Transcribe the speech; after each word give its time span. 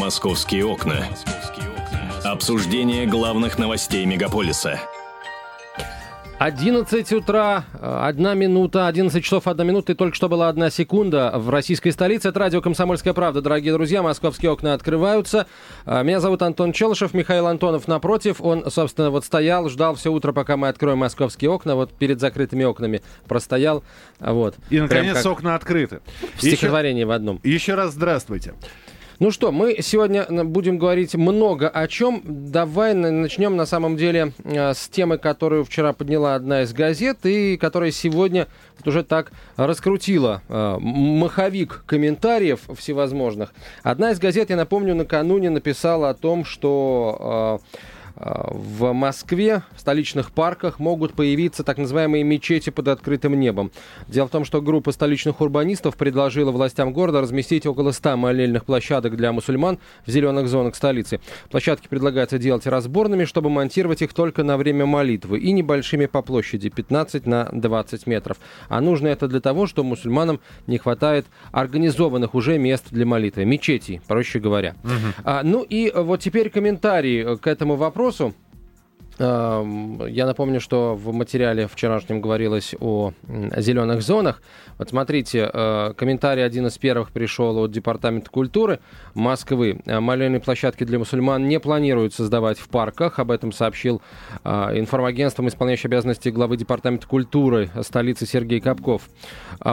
Московские 0.00 0.64
окна. 0.64 1.04
Обсуждение 2.24 3.06
главных 3.06 3.58
новостей 3.58 4.06
мегаполиса. 4.06 4.80
11 6.38 7.12
утра, 7.12 7.64
1 7.82 8.38
минута, 8.38 8.86
11 8.86 9.22
часов 9.22 9.46
1 9.46 9.66
минута 9.66 9.92
и 9.92 9.94
только 9.94 10.16
что 10.16 10.30
была 10.30 10.48
одна 10.48 10.70
секунда 10.70 11.34
в 11.36 11.50
российской 11.50 11.90
столице. 11.90 12.30
Это 12.30 12.40
радио 12.40 12.62
«Комсомольская 12.62 13.12
правда». 13.12 13.42
Дорогие 13.42 13.74
друзья, 13.74 14.02
московские 14.02 14.50
окна 14.50 14.72
открываются. 14.72 15.46
А, 15.84 16.02
меня 16.02 16.20
зовут 16.20 16.40
Антон 16.40 16.72
Челышев, 16.72 17.12
Михаил 17.12 17.46
Антонов 17.46 17.86
напротив. 17.86 18.36
Он, 18.40 18.70
собственно, 18.70 19.10
вот 19.10 19.26
стоял, 19.26 19.68
ждал 19.68 19.96
все 19.96 20.10
утро, 20.10 20.32
пока 20.32 20.56
мы 20.56 20.68
откроем 20.68 20.96
московские 20.96 21.50
окна. 21.50 21.74
Вот 21.74 21.92
перед 21.92 22.20
закрытыми 22.20 22.64
окнами 22.64 23.02
простоял. 23.28 23.84
Вот. 24.18 24.54
И, 24.70 24.80
наконец, 24.80 25.26
окна 25.26 25.56
открыты. 25.56 26.00
В 26.36 26.40
стихотворении 26.40 27.04
в 27.04 27.10
одном. 27.10 27.38
Еще 27.42 27.74
раз 27.74 27.92
здравствуйте. 27.92 28.54
Ну 29.20 29.30
что, 29.30 29.52
мы 29.52 29.76
сегодня 29.82 30.24
будем 30.44 30.78
говорить 30.78 31.14
много 31.14 31.68
о 31.68 31.86
чем. 31.88 32.22
Давай 32.24 32.94
начнем 32.94 33.54
на 33.54 33.66
самом 33.66 33.98
деле 33.98 34.32
э, 34.44 34.72
с 34.72 34.88
темы, 34.88 35.18
которую 35.18 35.66
вчера 35.66 35.92
подняла 35.92 36.36
одна 36.36 36.62
из 36.62 36.72
газет 36.72 37.18
и 37.26 37.58
которая 37.58 37.90
сегодня 37.90 38.48
вот 38.78 38.88
уже 38.88 39.04
так 39.04 39.30
раскрутила 39.56 40.40
э, 40.48 40.78
маховик 40.80 41.82
комментариев 41.84 42.60
всевозможных. 42.78 43.52
Одна 43.82 44.12
из 44.12 44.18
газет, 44.18 44.48
я 44.48 44.56
напомню, 44.56 44.94
накануне 44.94 45.50
написала 45.50 46.08
о 46.08 46.14
том, 46.14 46.46
что 46.46 47.60
э, 47.62 47.76
в 48.20 48.92
Москве, 48.92 49.62
в 49.74 49.80
столичных 49.80 50.30
парках 50.32 50.78
могут 50.78 51.14
появиться 51.14 51.64
так 51.64 51.78
называемые 51.78 52.22
мечети 52.22 52.68
под 52.68 52.88
открытым 52.88 53.38
небом. 53.38 53.70
Дело 54.08 54.28
в 54.28 54.30
том, 54.30 54.44
что 54.44 54.60
группа 54.60 54.92
столичных 54.92 55.40
урбанистов 55.40 55.96
предложила 55.96 56.50
властям 56.50 56.92
города 56.92 57.22
разместить 57.22 57.64
около 57.64 57.92
100 57.92 58.18
молельных 58.18 58.66
площадок 58.66 59.16
для 59.16 59.32
мусульман 59.32 59.78
в 60.04 60.10
зеленых 60.10 60.48
зонах 60.48 60.76
столицы. 60.76 61.20
Площадки 61.50 61.88
предлагается 61.88 62.38
делать 62.38 62.66
разборными, 62.66 63.24
чтобы 63.24 63.48
монтировать 63.48 64.02
их 64.02 64.12
только 64.12 64.44
на 64.44 64.58
время 64.58 64.84
молитвы 64.84 65.38
и 65.38 65.50
небольшими 65.52 66.04
по 66.04 66.20
площади 66.20 66.68
15 66.68 67.26
на 67.26 67.48
20 67.52 68.06
метров. 68.06 68.36
А 68.68 68.82
нужно 68.82 69.08
это 69.08 69.28
для 69.28 69.40
того, 69.40 69.66
что 69.66 69.82
мусульманам 69.82 70.40
не 70.66 70.76
хватает 70.76 71.24
организованных 71.52 72.34
уже 72.34 72.58
мест 72.58 72.88
для 72.90 73.06
молитвы, 73.06 73.46
мечетей, 73.46 74.02
проще 74.06 74.40
говоря. 74.40 74.74
Угу. 74.84 74.92
А, 75.24 75.42
ну 75.42 75.62
и 75.62 75.90
вот 75.94 76.20
теперь 76.20 76.50
комментарии 76.50 77.36
к 77.36 77.46
этому 77.46 77.76
вопросу 77.76 78.09
вопросу. 78.10 78.34
Я 79.20 80.24
напомню, 80.24 80.60
что 80.60 80.94
в 80.94 81.12
материале 81.12 81.68
вчерашнем 81.68 82.22
говорилось 82.22 82.74
о 82.80 83.12
зеленых 83.28 84.00
зонах. 84.00 84.40
Вот 84.78 84.88
смотрите, 84.88 85.50
э, 85.52 85.92
комментарий 85.94 86.42
один 86.42 86.68
из 86.68 86.78
первых 86.78 87.10
пришел 87.10 87.58
от 87.58 87.70
Департамента 87.70 88.30
культуры 88.30 88.80
Москвы. 89.12 89.82
Э, 89.84 90.00
молельные 90.00 90.40
площадки 90.40 90.84
для 90.84 90.98
мусульман 90.98 91.46
не 91.48 91.60
планируют 91.60 92.14
создавать 92.14 92.58
в 92.58 92.70
парках. 92.70 93.18
Об 93.18 93.30
этом 93.30 93.52
сообщил 93.52 94.00
э, 94.42 94.50
информагентством 94.78 95.48
исполняющий 95.48 95.88
обязанности 95.88 96.30
главы 96.30 96.56
Департамента 96.56 97.06
культуры 97.06 97.68
столицы 97.82 98.24
Сергей 98.24 98.60
Капков. 98.60 99.10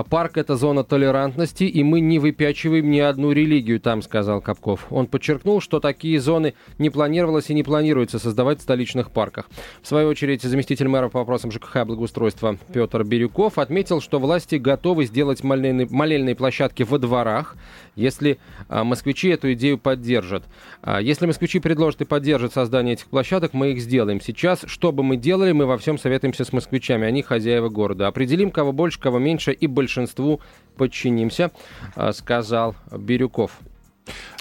Парк– 0.10 0.32
это 0.38 0.58
зона 0.58 0.84
толерантности, 0.84 1.64
и 1.64 1.84
мы 1.84 2.02
не 2.02 2.20
выпячиваем 2.20 2.92
ни 2.92 3.00
одну 3.00 3.32
религию 3.32 3.80
там, 3.80 4.02
сказал 4.02 4.42
Капков. 4.42 4.88
Он 4.90 5.08
подчеркнул, 5.08 5.62
что 5.62 5.80
такие 5.80 6.20
зоны 6.20 6.54
не 6.80 6.90
планировалось 6.90 7.50
и 7.50 7.54
не 7.54 7.64
планируется 7.64 8.20
создавать 8.20 8.60
в 8.60 8.64
столичных 8.64 9.10
парках 9.12 9.37
парках. 9.38 9.50
В 9.82 9.88
свою 9.88 10.10
очередь, 10.10 10.42
заместитель 10.42 10.88
мэра 10.88 11.10
по 11.10 11.20
вопросам 11.20 11.52
ЖКХ 11.52 11.78
и 11.78 11.84
благоустройства 11.84 12.58
Петр 12.74 13.04
Бирюков 13.04 13.58
отметил, 13.58 14.02
что 14.02 14.20
власти 14.20 14.56
готовы 14.56 15.06
сделать 15.06 15.44
молельные, 15.44 15.88
молельные 15.90 16.36
площадки 16.36 16.84
во 16.84 16.98
дворах, 16.98 17.56
если 17.96 18.38
а, 18.68 18.84
москвичи 18.84 19.30
эту 19.30 19.54
идею 19.54 19.78
поддержат. 19.78 20.44
А, 20.82 21.00
если 21.00 21.26
москвичи 21.26 21.60
предложат 21.60 22.02
и 22.02 22.06
поддержат 22.06 22.54
создание 22.54 22.94
этих 22.94 23.08
площадок, 23.08 23.54
мы 23.54 23.72
их 23.72 23.82
сделаем. 23.82 24.22
Сейчас, 24.22 24.64
что 24.66 24.92
бы 24.92 25.04
мы 25.04 25.18
делали, 25.18 25.52
мы 25.52 25.66
во 25.66 25.78
всем 25.78 25.98
советуемся 25.98 26.44
с 26.44 26.54
москвичами, 26.54 27.08
они 27.08 27.22
хозяева 27.22 27.70
города. 27.70 28.08
Определим, 28.08 28.52
кого 28.52 28.72
больше, 28.72 29.00
кого 29.00 29.20
меньше, 29.20 29.52
и 29.52 29.68
большинству 29.68 30.42
подчинимся, 30.76 31.52
а, 31.96 32.14
сказал 32.14 32.76
Бирюков. 32.92 33.52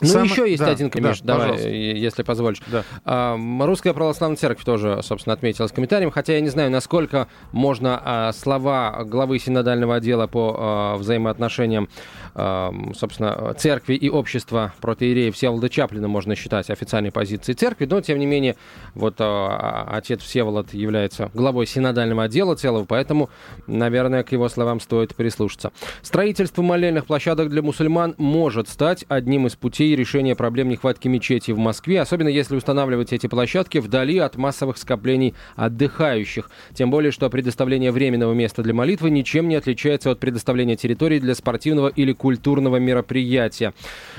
Ну, 0.00 0.09
Сам... 0.09 0.25
еще 0.25 0.49
есть 0.49 0.62
да, 0.62 0.71
один 0.71 0.91
комментарий, 0.91 1.21
да, 1.22 1.34
давай, 1.34 1.49
пожалуйста. 1.49 1.71
если 1.71 2.22
позволишь. 2.22 2.62
Да. 2.66 2.84
А, 3.04 3.37
Русская 3.66 3.93
православная 3.93 4.37
церковь 4.37 4.65
тоже, 4.65 5.00
собственно, 5.03 5.34
отметилась 5.34 5.72
комментарием, 5.72 6.10
хотя 6.10 6.34
я 6.34 6.41
не 6.41 6.49
знаю, 6.49 6.71
насколько 6.71 7.28
можно 7.53 8.00
а, 8.05 8.32
слова 8.32 9.05
главы 9.05 9.38
синодального 9.38 9.97
отдела 9.97 10.26
по 10.26 10.56
а, 10.59 10.97
взаимоотношениям, 10.97 11.88
собственно, 12.36 13.54
церкви 13.54 13.94
и 13.94 14.10
общества 14.10 14.74
протеерея 14.82 15.32
Всеволода 15.32 15.70
Чаплина 15.70 16.06
можно 16.06 16.34
считать 16.34 16.69
официальной 16.69 17.10
позицией 17.10 17.56
церкви, 17.56 17.86
но, 17.86 18.02
тем 18.02 18.19
не 18.19 18.26
менее, 18.26 18.56
вот 18.94 19.14
а, 19.20 19.88
отец 19.91 20.20
Всеволод 20.20 20.75
является 20.75 21.30
главой 21.32 21.66
синодального 21.66 22.25
отдела 22.25 22.54
целого, 22.54 22.84
поэтому, 22.84 23.30
наверное, 23.66 24.22
к 24.22 24.32
его 24.32 24.50
словам 24.50 24.80
стоит 24.80 25.14
прислушаться. 25.14 25.72
Строительство 26.02 26.60
молельных 26.60 27.06
площадок 27.06 27.48
для 27.48 27.62
мусульман 27.62 28.14
может 28.19 28.69
стать 28.69 29.06
одним 29.08 29.46
из 29.46 29.56
путей 29.56 29.96
решения 29.96 30.34
проблем 30.34 30.69
нехватки 30.69 31.08
мечети 31.08 31.52
в 31.52 31.58
Москве, 31.58 32.02
особенно 32.02 32.28
если 32.28 32.54
устанавливать 32.54 33.14
эти 33.14 33.28
площадки 33.28 33.78
вдали 33.78 34.19
от 34.19 34.36
массовых 34.36 34.76
скоплений 34.76 35.34
отдыхающих. 35.54 36.50
Тем 36.75 36.91
более, 36.91 37.12
что 37.12 37.30
предоставление 37.30 37.92
временного 37.92 38.34
места 38.34 38.62
для 38.62 38.75
молитвы 38.75 39.08
ничем 39.08 39.48
не 39.48 39.54
отличается 39.56 40.10
от 40.10 40.20
предоставления 40.20 40.76
территории 40.76 41.19
для 41.19 41.34
спортивного 41.34 41.88
или 41.88 42.12
культурного 42.12 42.25
мероприятия. 42.34 43.72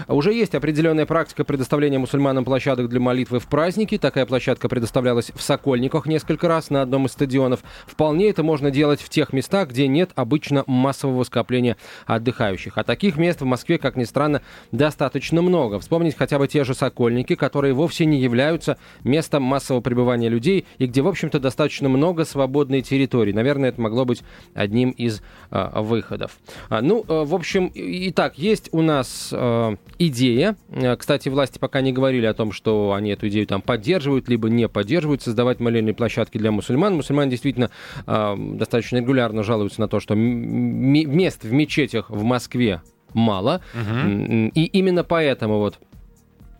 Уже 0.07 0.33
есть 0.33 0.55
определенная 0.55 1.05
практика 1.05 1.43
предоставления 1.43 1.99
мусульманам 1.99 2.45
площадок 2.45 2.89
для 2.89 2.99
молитвы 2.99 3.39
в 3.39 3.47
праздники. 3.47 3.97
Такая 3.97 4.25
площадка 4.25 4.69
предоставлялась 4.69 5.31
в 5.33 5.41
Сокольниках 5.41 6.05
несколько 6.05 6.47
раз 6.47 6.69
на 6.69 6.81
одном 6.81 7.05
из 7.05 7.11
стадионов. 7.11 7.61
Вполне 7.85 8.29
это 8.29 8.43
можно 8.43 8.71
делать 8.71 9.01
в 9.01 9.09
тех 9.09 9.33
местах, 9.33 9.69
где 9.69 9.87
нет 9.87 10.11
обычно 10.15 10.63
массового 10.67 11.23
скопления 11.23 11.77
отдыхающих. 12.05 12.77
А 12.77 12.83
таких 12.83 13.17
мест 13.17 13.41
в 13.41 13.45
Москве, 13.45 13.77
как 13.77 13.95
ни 13.95 14.03
странно, 14.03 14.41
достаточно 14.71 15.41
много. 15.41 15.79
Вспомнить 15.79 16.15
хотя 16.15 16.39
бы 16.39 16.47
те 16.47 16.63
же 16.63 16.73
Сокольники, 16.73 17.35
которые 17.35 17.73
вовсе 17.73 18.05
не 18.05 18.19
являются 18.19 18.77
местом 19.03 19.43
массового 19.43 19.81
пребывания 19.81 20.29
людей 20.29 20.65
и 20.77 20.85
где, 20.85 21.01
в 21.01 21.07
общем-то, 21.07 21.39
достаточно 21.39 21.89
много 21.89 22.25
свободной 22.25 22.81
территории. 22.81 23.31
Наверное, 23.31 23.69
это 23.69 23.81
могло 23.81 24.05
быть 24.05 24.23
одним 24.53 24.91
из 24.91 25.21
э, 25.51 25.81
выходов. 25.81 26.37
А, 26.69 26.81
ну, 26.81 27.03
э, 27.07 27.23
в 27.23 27.33
общем, 27.33 27.71
итак, 27.87 28.37
есть 28.37 28.69
у 28.71 28.81
нас 28.81 29.29
э, 29.31 29.75
идея. 29.99 30.55
Э, 30.69 30.95
кстати, 30.95 31.29
власти 31.29 31.59
пока 31.59 31.81
не 31.81 31.91
говорили 31.91 32.25
о 32.25 32.33
том, 32.33 32.51
что 32.51 32.93
они 32.93 33.11
эту 33.11 33.27
идею 33.29 33.47
там 33.47 33.61
поддерживают, 33.61 34.27
либо 34.29 34.49
не 34.49 34.67
поддерживают, 34.67 35.21
создавать 35.21 35.59
молельные 35.59 35.93
площадки 35.93 36.37
для 36.37 36.51
мусульман. 36.51 36.95
Мусульмане 36.95 37.31
действительно 37.31 37.71
э, 38.05 38.35
достаточно 38.37 38.97
регулярно 38.97 39.43
жалуются 39.43 39.81
на 39.81 39.87
то, 39.87 39.99
что 39.99 40.15
мест 40.15 41.43
в 41.43 41.51
мечетях 41.51 42.09
в 42.09 42.23
Москве 42.23 42.81
мало. 43.13 43.61
Угу. 43.73 44.51
И 44.53 44.65
именно 44.65 45.03
поэтому 45.03 45.59
вот 45.59 45.79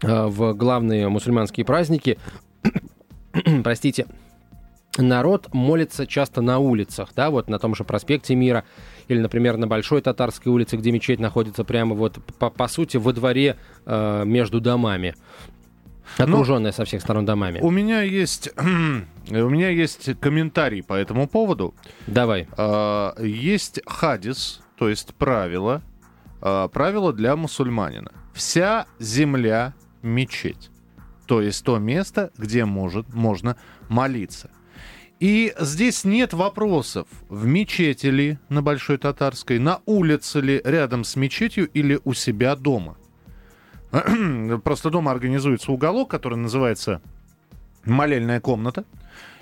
э, 0.03 0.25
в 0.25 0.53
главные 0.53 1.09
мусульманские 1.09 1.65
праздники, 1.65 2.17
простите, 3.63 4.07
народ 4.97 5.53
молится 5.53 6.07
часто 6.07 6.41
на 6.41 6.59
улицах, 6.59 7.09
да, 7.15 7.29
вот 7.29 7.49
на 7.49 7.59
том 7.59 7.75
же 7.75 7.83
проспекте 7.83 8.35
Мира, 8.35 8.63
или, 9.07 9.19
например, 9.19 9.57
на 9.57 9.67
Большой 9.67 10.01
Татарской 10.01 10.51
улице, 10.51 10.77
где 10.77 10.91
мечеть 10.91 11.19
находится 11.19 11.63
прямо 11.63 11.95
вот, 11.95 12.19
по, 12.39 12.49
по 12.49 12.67
сути, 12.67 12.97
во 12.97 13.13
дворе 13.13 13.57
э, 13.85 14.23
между 14.25 14.59
домами. 14.59 15.15
Окруженная 16.17 16.71
со 16.71 16.85
всех 16.85 17.01
сторон 17.01 17.25
домами. 17.25 17.59
У 17.61 17.69
меня 17.69 18.01
есть, 18.01 18.49
у 18.57 18.61
меня 19.49 19.69
есть 19.69 20.19
комментарий 20.19 20.83
по 20.83 20.93
этому 20.93 21.27
поводу. 21.27 21.73
Давай. 22.07 22.47
Э, 22.57 23.11
есть 23.19 23.81
хадис, 23.85 24.61
то 24.77 24.89
есть 24.89 25.13
правило, 25.15 25.81
э, 26.41 26.69
правило 26.71 27.13
для 27.13 27.35
мусульманина. 27.35 28.11
Вся 28.33 28.85
земля– 28.99 29.73
мечеть. 30.01 30.69
То 31.25 31.41
есть 31.41 31.63
то 31.65 31.77
место, 31.77 32.31
где 32.37 32.65
может, 32.65 33.13
можно 33.13 33.57
молиться. 33.89 34.49
И 35.19 35.53
здесь 35.59 36.03
нет 36.03 36.33
вопросов, 36.33 37.07
в 37.27 37.45
мечети 37.45 38.07
ли 38.07 38.37
на 38.49 38.61
Большой 38.61 38.97
Татарской, 38.97 39.57
на 39.57 39.81
улице 39.87 40.39
ли 40.41 40.61
рядом 40.63 41.03
с 41.03 41.15
мечетью 41.15 41.67
или 41.69 41.99
у 42.03 42.13
себя 42.13 42.55
дома. 42.55 42.97
Просто 44.63 44.91
дома 44.91 45.11
организуется 45.11 45.71
уголок, 45.71 46.11
который 46.11 46.37
называется 46.37 47.01
молельная 47.83 48.39
комната. 48.39 48.85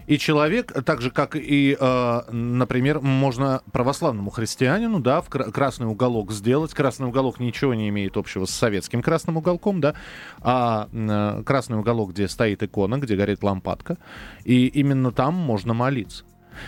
И 0.07 0.18
человек, 0.18 0.72
так 0.84 1.02
же, 1.02 1.10
как 1.10 1.36
и, 1.36 1.75
э, 1.80 2.22
например, 2.31 3.00
можно 3.00 3.62
православному 3.72 4.30
христианину, 4.30 5.00
да, 5.00 5.22
в 5.22 5.30
красный 5.30 5.88
уголок 5.88 6.31
сделать. 6.31 6.74
Красный 6.74 7.07
уголок 7.07 7.40
ничего 7.40 7.74
не 7.74 7.90
имеет 7.90 8.18
общего 8.18 8.46
с 8.46 8.52
советским 8.52 9.02
красным 9.02 9.38
уголком, 9.38 9.81
да, 9.81 9.96
а 10.42 10.88
э, 10.92 11.44
красный 11.44 11.78
уголок, 11.78 12.12
где 12.12 12.28
стоит 12.28 12.62
икона, 12.62 12.98
где 12.98 13.16
горит 13.16 13.44
лампадка, 13.44 13.98
и 14.44 14.68
именно 14.68 15.12
там 15.12 15.34
можно 15.34 15.74
молиться. 15.74 16.24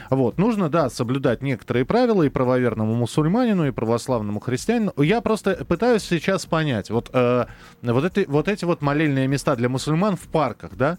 Вот, 0.10 0.38
нужно, 0.38 0.70
да, 0.70 0.90
соблюдать 0.90 1.42
некоторые 1.42 1.86
правила 1.86 2.24
и 2.24 2.30
правоверному 2.30 2.96
мусульманину, 2.96 3.68
и 3.68 3.72
православному 3.72 4.40
христианину. 4.40 4.94
Я 4.98 5.22
просто 5.22 5.66
пытаюсь 5.66 6.04
сейчас 6.04 6.46
понять, 6.46 6.90
вот, 6.90 7.10
э, 7.14 7.46
вот, 7.82 8.04
эти, 8.04 8.26
вот 8.28 8.48
эти 8.48 8.66
вот 8.66 8.82
молельные 8.82 9.28
места 9.28 9.56
для 9.56 9.70
мусульман 9.70 10.16
в 10.16 10.28
парках, 10.28 10.76
да, 10.76 10.98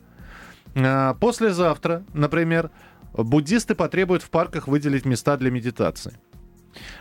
послезавтра, 1.20 2.04
например, 2.14 2.70
буддисты 3.12 3.74
потребуют 3.74 4.22
в 4.22 4.30
парках 4.30 4.68
выделить 4.68 5.04
места 5.04 5.36
для 5.36 5.50
медитации. 5.50 6.18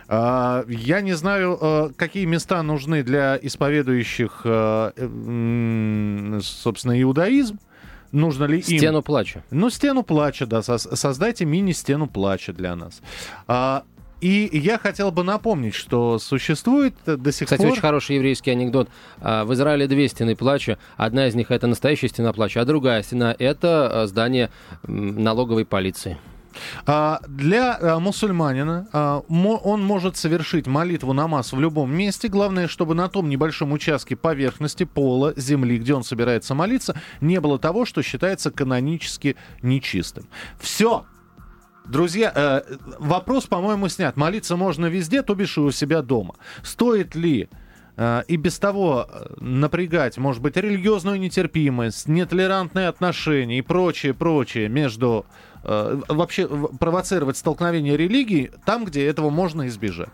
А, 0.08 0.64
я 0.68 1.00
не 1.00 1.12
знаю, 1.14 1.58
э, 1.60 1.90
какие 1.96 2.24
места 2.24 2.62
нужны 2.62 3.02
для 3.02 3.38
исповедующих, 3.40 4.40
э, 4.44 4.90
собственно, 6.42 7.00
иудаизм. 7.00 7.58
Нужно 8.10 8.44
ли 8.44 8.58
им... 8.58 8.78
Стену 8.78 9.02
плача. 9.02 9.44
Ну, 9.50 9.68
стену 9.70 10.02
плача, 10.02 10.46
да. 10.46 10.62
Создайте 10.62 11.44
мини-стену 11.44 12.06
плача 12.06 12.54
для 12.54 12.74
нас. 12.74 13.02
А, 14.20 14.24
и 14.24 14.58
я 14.58 14.78
хотел 14.78 15.10
бы 15.10 15.24
напомнить, 15.24 15.74
что 15.74 16.18
существует 16.18 16.94
до 17.06 17.32
сих 17.32 17.46
Кстати, 17.46 17.62
пор... 17.62 17.72
очень 17.72 17.80
хороший 17.80 18.16
еврейский 18.16 18.50
анекдот. 18.50 18.88
А, 19.20 19.44
в 19.44 19.52
Израиле 19.54 19.86
две 19.86 20.08
стены 20.08 20.36
плача. 20.36 20.78
Одна 20.96 21.28
из 21.28 21.34
них 21.34 21.50
это 21.50 21.66
настоящая 21.66 22.08
стена 22.08 22.32
плача, 22.32 22.60
а 22.60 22.64
другая 22.64 23.02
стена 23.02 23.34
это 23.38 24.06
здание 24.06 24.50
налоговой 24.86 25.64
полиции. 25.64 26.18
А, 26.86 27.20
для 27.28 27.78
а, 27.80 27.98
мусульманина 28.00 28.88
а, 28.92 29.22
он 29.28 29.82
может 29.82 30.16
совершить 30.16 30.66
молитву 30.66 31.12
намаз 31.12 31.52
в 31.52 31.60
любом 31.60 31.94
месте. 31.94 32.28
Главное, 32.28 32.68
чтобы 32.68 32.94
на 32.94 33.08
том 33.08 33.28
небольшом 33.28 33.72
участке 33.72 34.16
поверхности, 34.16 34.84
пола, 34.84 35.32
земли, 35.36 35.78
где 35.78 35.94
он 35.94 36.04
собирается 36.04 36.54
молиться, 36.54 37.00
не 37.20 37.40
было 37.40 37.58
того, 37.58 37.84
что 37.84 38.02
считается 38.02 38.50
канонически 38.50 39.36
нечистым. 39.62 40.26
Все. 40.58 41.04
Друзья, 41.88 42.32
э, 42.34 42.62
вопрос, 42.98 43.46
по-моему, 43.46 43.88
снят. 43.88 44.16
Молиться 44.16 44.56
можно 44.56 44.86
везде, 44.86 45.22
то 45.22 45.34
бишь 45.34 45.56
и 45.56 45.60
у 45.60 45.70
себя 45.70 46.02
дома. 46.02 46.34
Стоит 46.62 47.14
ли 47.14 47.48
э, 47.96 48.22
и 48.28 48.36
без 48.36 48.58
того 48.58 49.08
э, 49.10 49.34
напрягать, 49.40 50.18
может 50.18 50.42
быть, 50.42 50.56
религиозную 50.56 51.18
нетерпимость, 51.18 52.06
нетолерантные 52.06 52.88
отношения 52.88 53.58
и 53.58 53.62
прочее, 53.62 54.14
прочее 54.14 54.68
между 54.68 55.26
Э, 55.64 56.00
вообще 56.08 56.46
провоцировать 56.46 57.36
столкновение 57.36 57.96
религий 57.96 58.50
там, 58.64 58.84
где 58.84 59.06
этого 59.06 59.30
можно 59.30 59.66
избежать. 59.68 60.08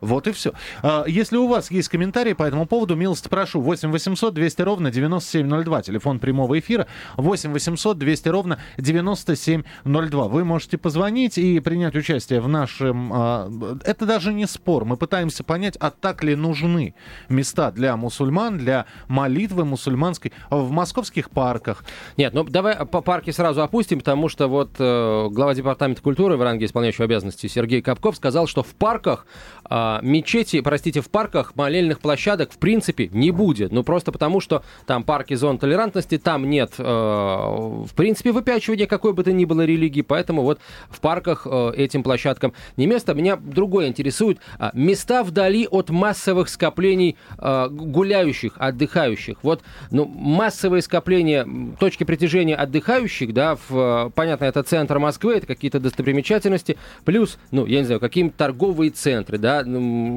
Вот 0.00 0.26
и 0.28 0.32
все. 0.32 0.52
А, 0.82 1.04
если 1.06 1.36
у 1.36 1.48
вас 1.48 1.70
есть 1.70 1.88
комментарии 1.88 2.32
по 2.32 2.44
этому 2.44 2.66
поводу, 2.66 2.94
милости 2.94 3.28
прошу. 3.28 3.60
8 3.60 3.90
800 3.90 4.34
200 4.34 4.62
ровно 4.62 4.90
9702. 4.90 5.82
Телефон 5.82 6.18
прямого 6.18 6.58
эфира. 6.58 6.86
8 7.16 7.52
800 7.52 7.98
200 7.98 8.28
ровно 8.28 8.58
9702. 8.76 10.28
Вы 10.28 10.44
можете 10.44 10.78
позвонить 10.78 11.38
и 11.38 11.58
принять 11.60 11.96
участие 11.96 12.40
в 12.40 12.48
нашем... 12.48 13.10
А, 13.12 13.50
это 13.84 14.06
даже 14.06 14.32
не 14.32 14.46
спор. 14.46 14.84
Мы 14.84 14.96
пытаемся 14.96 15.42
понять, 15.42 15.76
а 15.80 15.90
так 15.90 16.22
ли 16.22 16.34
нужны 16.36 16.94
места 17.28 17.70
для 17.72 17.96
мусульман, 17.96 18.58
для 18.58 18.86
молитвы 19.08 19.64
мусульманской 19.64 20.32
в 20.50 20.70
московских 20.70 21.30
парках. 21.30 21.84
Нет, 22.16 22.34
ну 22.34 22.44
давай 22.44 22.76
по 22.86 23.00
парке 23.00 23.32
сразу 23.32 23.62
опустим, 23.62 23.98
потому 23.98 24.28
что 24.28 24.48
вот 24.48 24.76
э, 24.78 25.28
глава 25.30 25.54
департамента 25.54 26.02
культуры 26.02 26.36
в 26.36 26.42
ранге 26.42 26.66
исполняющего 26.66 27.04
обязанности 27.04 27.46
Сергей 27.46 27.82
Капков 27.82 28.16
сказал, 28.16 28.46
что 28.46 28.62
в 28.62 28.74
парках 28.74 29.26
э, 29.68 29.87
а, 29.88 30.00
мечети, 30.02 30.60
простите, 30.60 31.00
в 31.00 31.08
парках 31.08 31.56
молельных 31.56 32.00
площадок 32.00 32.52
в 32.52 32.58
принципе 32.58 33.08
не 33.12 33.30
будет. 33.30 33.72
Ну, 33.72 33.82
просто 33.82 34.12
потому, 34.12 34.40
что 34.40 34.62
там 34.86 35.02
парки 35.02 35.34
зон 35.34 35.58
толерантности, 35.58 36.18
там 36.18 36.48
нет, 36.48 36.74
э, 36.78 36.82
в 36.82 37.90
принципе, 37.94 38.32
выпячивания 38.32 38.86
какой 38.86 39.12
бы 39.14 39.24
то 39.24 39.32
ни 39.32 39.44
было 39.44 39.64
религии, 39.64 40.02
поэтому 40.02 40.42
вот 40.42 40.60
в 40.90 41.00
парках 41.00 41.46
э, 41.50 41.72
этим 41.76 42.02
площадкам 42.02 42.52
не 42.76 42.86
место. 42.86 43.14
Меня 43.14 43.36
другое 43.36 43.88
интересует. 43.88 44.38
Э, 44.58 44.70
места 44.74 45.22
вдали 45.22 45.66
от 45.70 45.90
массовых 45.90 46.48
скоплений 46.48 47.16
э, 47.38 47.68
гуляющих, 47.70 48.54
отдыхающих. 48.56 49.38
Вот, 49.42 49.62
ну, 49.90 50.04
массовые 50.04 50.82
скопления, 50.82 51.46
точки 51.80 52.04
притяжения 52.04 52.56
отдыхающих, 52.56 53.32
да, 53.32 53.56
в, 53.68 54.12
понятно, 54.14 54.44
это 54.44 54.62
центр 54.62 54.98
Москвы, 54.98 55.36
это 55.36 55.46
какие-то 55.46 55.80
достопримечательности, 55.80 56.76
плюс, 57.04 57.38
ну, 57.50 57.64
я 57.64 57.78
не 57.78 57.84
знаю, 57.84 58.00
какие-то 58.00 58.36
торговые 58.36 58.90
центры, 58.90 59.38
да, 59.38 59.62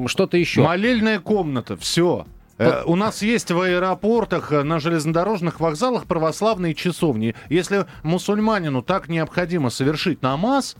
что-то 0.06 0.36
еще. 0.36 0.62
Молельная 0.62 1.20
комната, 1.20 1.76
все. 1.76 2.26
Э, 2.62 2.82
у 2.86 2.96
нас 2.96 3.22
есть 3.22 3.50
в 3.50 3.60
аэропортах, 3.60 4.52
э, 4.52 4.62
на 4.62 4.78
железнодорожных 4.78 5.60
вокзалах 5.60 6.06
православные 6.06 6.74
часовни. 6.74 7.34
Если 7.48 7.86
мусульманину 8.02 8.82
так 8.82 9.08
необходимо 9.08 9.70
совершить 9.70 10.22
намаз, 10.22 10.76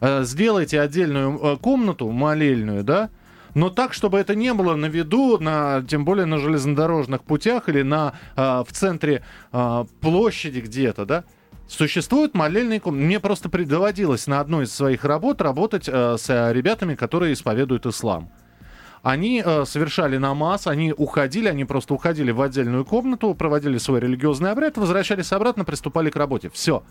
э, 0.00 0.22
сделайте 0.24 0.80
отдельную 0.80 1.58
комнату 1.58 2.10
молельную, 2.10 2.84
да, 2.84 3.10
но 3.54 3.68
так, 3.68 3.94
чтобы 3.94 4.18
это 4.18 4.36
не 4.36 4.54
было 4.54 4.76
на 4.76 4.86
виду, 4.86 5.38
на, 5.38 5.82
тем 5.82 6.04
более 6.04 6.26
на 6.26 6.38
железнодорожных 6.38 7.24
путях 7.24 7.68
или 7.68 7.82
на, 7.82 8.14
в 8.36 8.68
центре 8.70 9.24
площади 10.00 10.60
где-то, 10.60 11.04
да. 11.04 11.24
Существуют 11.70 12.34
молельные 12.34 12.80
комнаты. 12.80 13.06
Мне 13.06 13.20
просто 13.20 13.48
доводилось 13.48 14.26
на 14.26 14.40
одной 14.40 14.64
из 14.64 14.74
своих 14.74 15.04
работ 15.04 15.40
работать 15.40 15.88
э, 15.88 16.16
с 16.18 16.28
э, 16.28 16.52
ребятами, 16.52 16.96
которые 16.96 17.32
исповедуют 17.32 17.86
ислам. 17.86 18.28
Они 19.02 19.42
э, 19.44 19.64
совершали 19.64 20.18
намаз, 20.18 20.66
они 20.66 20.92
уходили, 20.92 21.48
они 21.48 21.64
просто 21.64 21.94
уходили 21.94 22.32
в 22.32 22.42
отдельную 22.42 22.84
комнату, 22.84 23.34
проводили 23.34 23.78
свой 23.78 24.00
религиозный 24.00 24.50
обряд, 24.50 24.76
возвращались 24.76 25.32
обратно, 25.32 25.64
приступали 25.64 26.10
к 26.10 26.16
работе. 26.16 26.50
Все. 26.50 26.82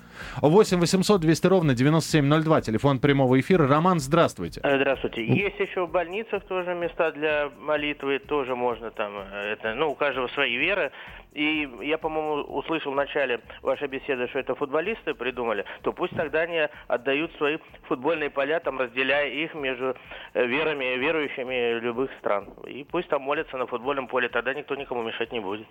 8 0.41 0.79
800 0.79 1.21
200 1.21 1.47
ровно 1.47 1.75
9702, 1.75 2.61
телефон 2.61 2.99
прямого 2.99 3.39
эфира. 3.39 3.67
Роман, 3.67 3.99
здравствуйте. 3.99 4.61
Э, 4.63 4.77
здравствуйте. 4.77 5.23
Есть 5.25 5.59
еще 5.59 5.85
в 5.85 5.91
больницах 5.91 6.43
тоже 6.45 6.73
места 6.73 7.11
для 7.11 7.51
молитвы, 7.59 8.19
тоже 8.19 8.55
можно 8.55 8.89
там, 8.89 9.11
э, 9.17 9.53
это, 9.53 9.75
ну, 9.75 9.91
у 9.91 9.95
каждого 9.95 10.29
свои 10.29 10.55
веры. 10.57 10.91
И 11.33 11.69
я, 11.81 11.97
по-моему, 11.97 12.41
услышал 12.41 12.91
в 12.91 12.95
начале 12.95 13.39
вашей 13.61 13.87
беседы, 13.87 14.27
что 14.29 14.39
это 14.39 14.55
футболисты 14.55 15.13
придумали, 15.13 15.63
то 15.83 15.93
пусть 15.93 16.15
тогда 16.15 16.41
они 16.41 16.67
отдают 16.87 17.31
свои 17.37 17.57
футбольные 17.83 18.31
поля, 18.31 18.59
там, 18.59 18.79
разделяя 18.79 19.27
их 19.27 19.53
между 19.53 19.95
э, 20.33 20.45
верами, 20.45 20.97
верующими 20.97 21.79
любых 21.79 22.11
стран. 22.19 22.47
И 22.65 22.83
пусть 22.83 23.09
там 23.09 23.21
молятся 23.21 23.57
на 23.57 23.67
футбольном 23.67 24.07
поле, 24.07 24.27
тогда 24.29 24.53
никто 24.53 24.75
никому 24.75 25.03
мешать 25.03 25.31
не 25.31 25.39
будет. 25.39 25.67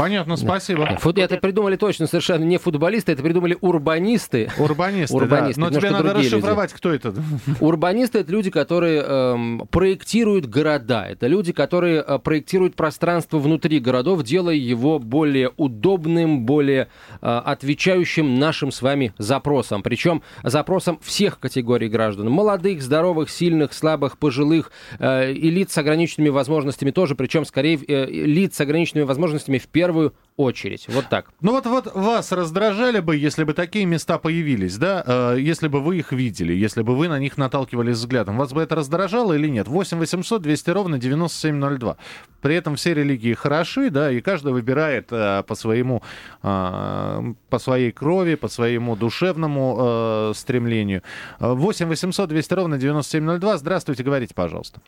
Понятно, 0.00 0.36
спасибо. 0.36 0.96
Фут, 0.98 1.18
это 1.18 1.36
придумали 1.36 1.76
точно 1.76 2.06
совершенно 2.06 2.44
не 2.44 2.56
футболисты, 2.56 3.12
это 3.12 3.22
придумали 3.22 3.58
урбанисты. 3.60 4.50
Урбанисты, 4.58 5.14
урбанисты 5.14 5.60
да. 5.60 5.66
Но 5.68 5.78
тебе 5.78 5.90
надо 5.90 6.14
расшифровать, 6.14 6.70
люди. 6.70 6.78
кто 6.78 6.94
это. 6.94 7.14
Урбанисты— 7.60 8.18
это 8.20 8.32
люди, 8.32 8.50
которые 8.50 9.02
эм, 9.02 9.68
проектируют 9.70 10.46
города. 10.46 11.04
Это 11.06 11.26
люди, 11.26 11.52
которые 11.52 12.02
э, 12.06 12.18
проектируют 12.18 12.76
пространство 12.76 13.38
внутри 13.38 13.78
городов, 13.78 14.22
делая 14.22 14.54
его 14.54 14.98
более 14.98 15.52
удобным, 15.58 16.46
более 16.46 16.88
э, 17.20 17.26
отвечающим 17.26 18.38
нашим 18.38 18.72
с 18.72 18.80
вами 18.80 19.12
запросам. 19.18 19.82
Причем 19.82 20.22
запросам 20.42 20.98
всех 21.02 21.38
категорий 21.38 21.90
граждан. 21.90 22.30
Молодых, 22.30 22.80
здоровых, 22.80 23.28
сильных, 23.28 23.74
слабых, 23.74 24.16
пожилых, 24.16 24.72
э, 24.98 25.32
и 25.32 25.50
лиц 25.50 25.74
с 25.74 25.78
ограниченными 25.78 26.30
возможностями 26.30 26.90
тоже. 26.90 27.14
Причем, 27.14 27.44
скорее, 27.44 27.78
э, 27.86 28.06
лиц 28.06 28.56
с 28.56 28.60
ограниченными 28.62 29.04
возможностями 29.04 29.58
в 29.58 29.68
первую 29.68 29.89
первую 29.90 30.14
очередь. 30.36 30.86
Вот 30.88 31.06
так. 31.10 31.26
Ну 31.42 31.52
вот, 31.52 31.66
вот 31.66 31.94
вас 31.94 32.32
раздражали 32.32 33.00
бы, 33.00 33.16
если 33.16 33.44
бы 33.44 33.52
такие 33.52 33.84
места 33.84 34.18
появились, 34.18 34.78
да? 34.78 35.04
Э, 35.06 35.36
если 35.38 35.68
бы 35.68 35.80
вы 35.80 35.98
их 35.98 36.12
видели, 36.12 36.52
если 36.54 36.82
бы 36.82 36.96
вы 36.96 37.08
на 37.08 37.18
них 37.18 37.36
наталкивались 37.36 37.96
взглядом. 37.96 38.38
Вас 38.38 38.52
бы 38.52 38.62
это 38.62 38.76
раздражало 38.76 39.34
или 39.34 39.48
нет? 39.48 39.68
8 39.68 39.98
800 39.98 40.40
200 40.40 40.70
ровно 40.70 40.98
9702. 40.98 41.96
При 42.40 42.54
этом 42.54 42.76
все 42.76 42.94
религии 42.94 43.34
хороши, 43.34 43.90
да, 43.90 44.10
и 44.10 44.20
каждый 44.20 44.52
выбирает 44.52 45.08
э, 45.10 45.42
по 45.42 45.54
своему, 45.54 46.02
э, 46.42 47.34
по 47.50 47.58
своей 47.58 47.90
крови, 47.92 48.36
по 48.36 48.48
своему 48.48 48.96
душевному 48.96 49.76
э, 49.80 50.32
стремлению. 50.34 51.02
8 51.40 51.86
800 51.86 52.28
200 52.28 52.54
ровно 52.54 52.78
9702. 52.78 53.58
Здравствуйте, 53.58 54.04
говорите, 54.04 54.34
пожалуйста. 54.34 54.80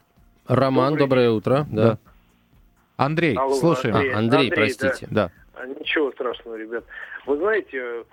Роман, 0.47 0.93
доброе, 0.93 0.99
доброе 0.99 1.31
утро. 1.31 1.67
Да. 1.71 1.83
да. 1.83 1.99
Андрей, 2.97 3.37
Алло, 3.37 3.55
слушаем. 3.55 3.95
Андрей, 3.95 4.13
а, 4.13 4.19
Андрей, 4.19 4.49
Андрей 4.49 4.57
простите. 4.57 5.07
Да. 5.11 5.31
да. 5.55 5.67
Ничего 5.67 6.13
страшного, 6.13 6.57
ребят. 6.57 6.85
Вы 7.27 7.37
знаете, 7.37 8.05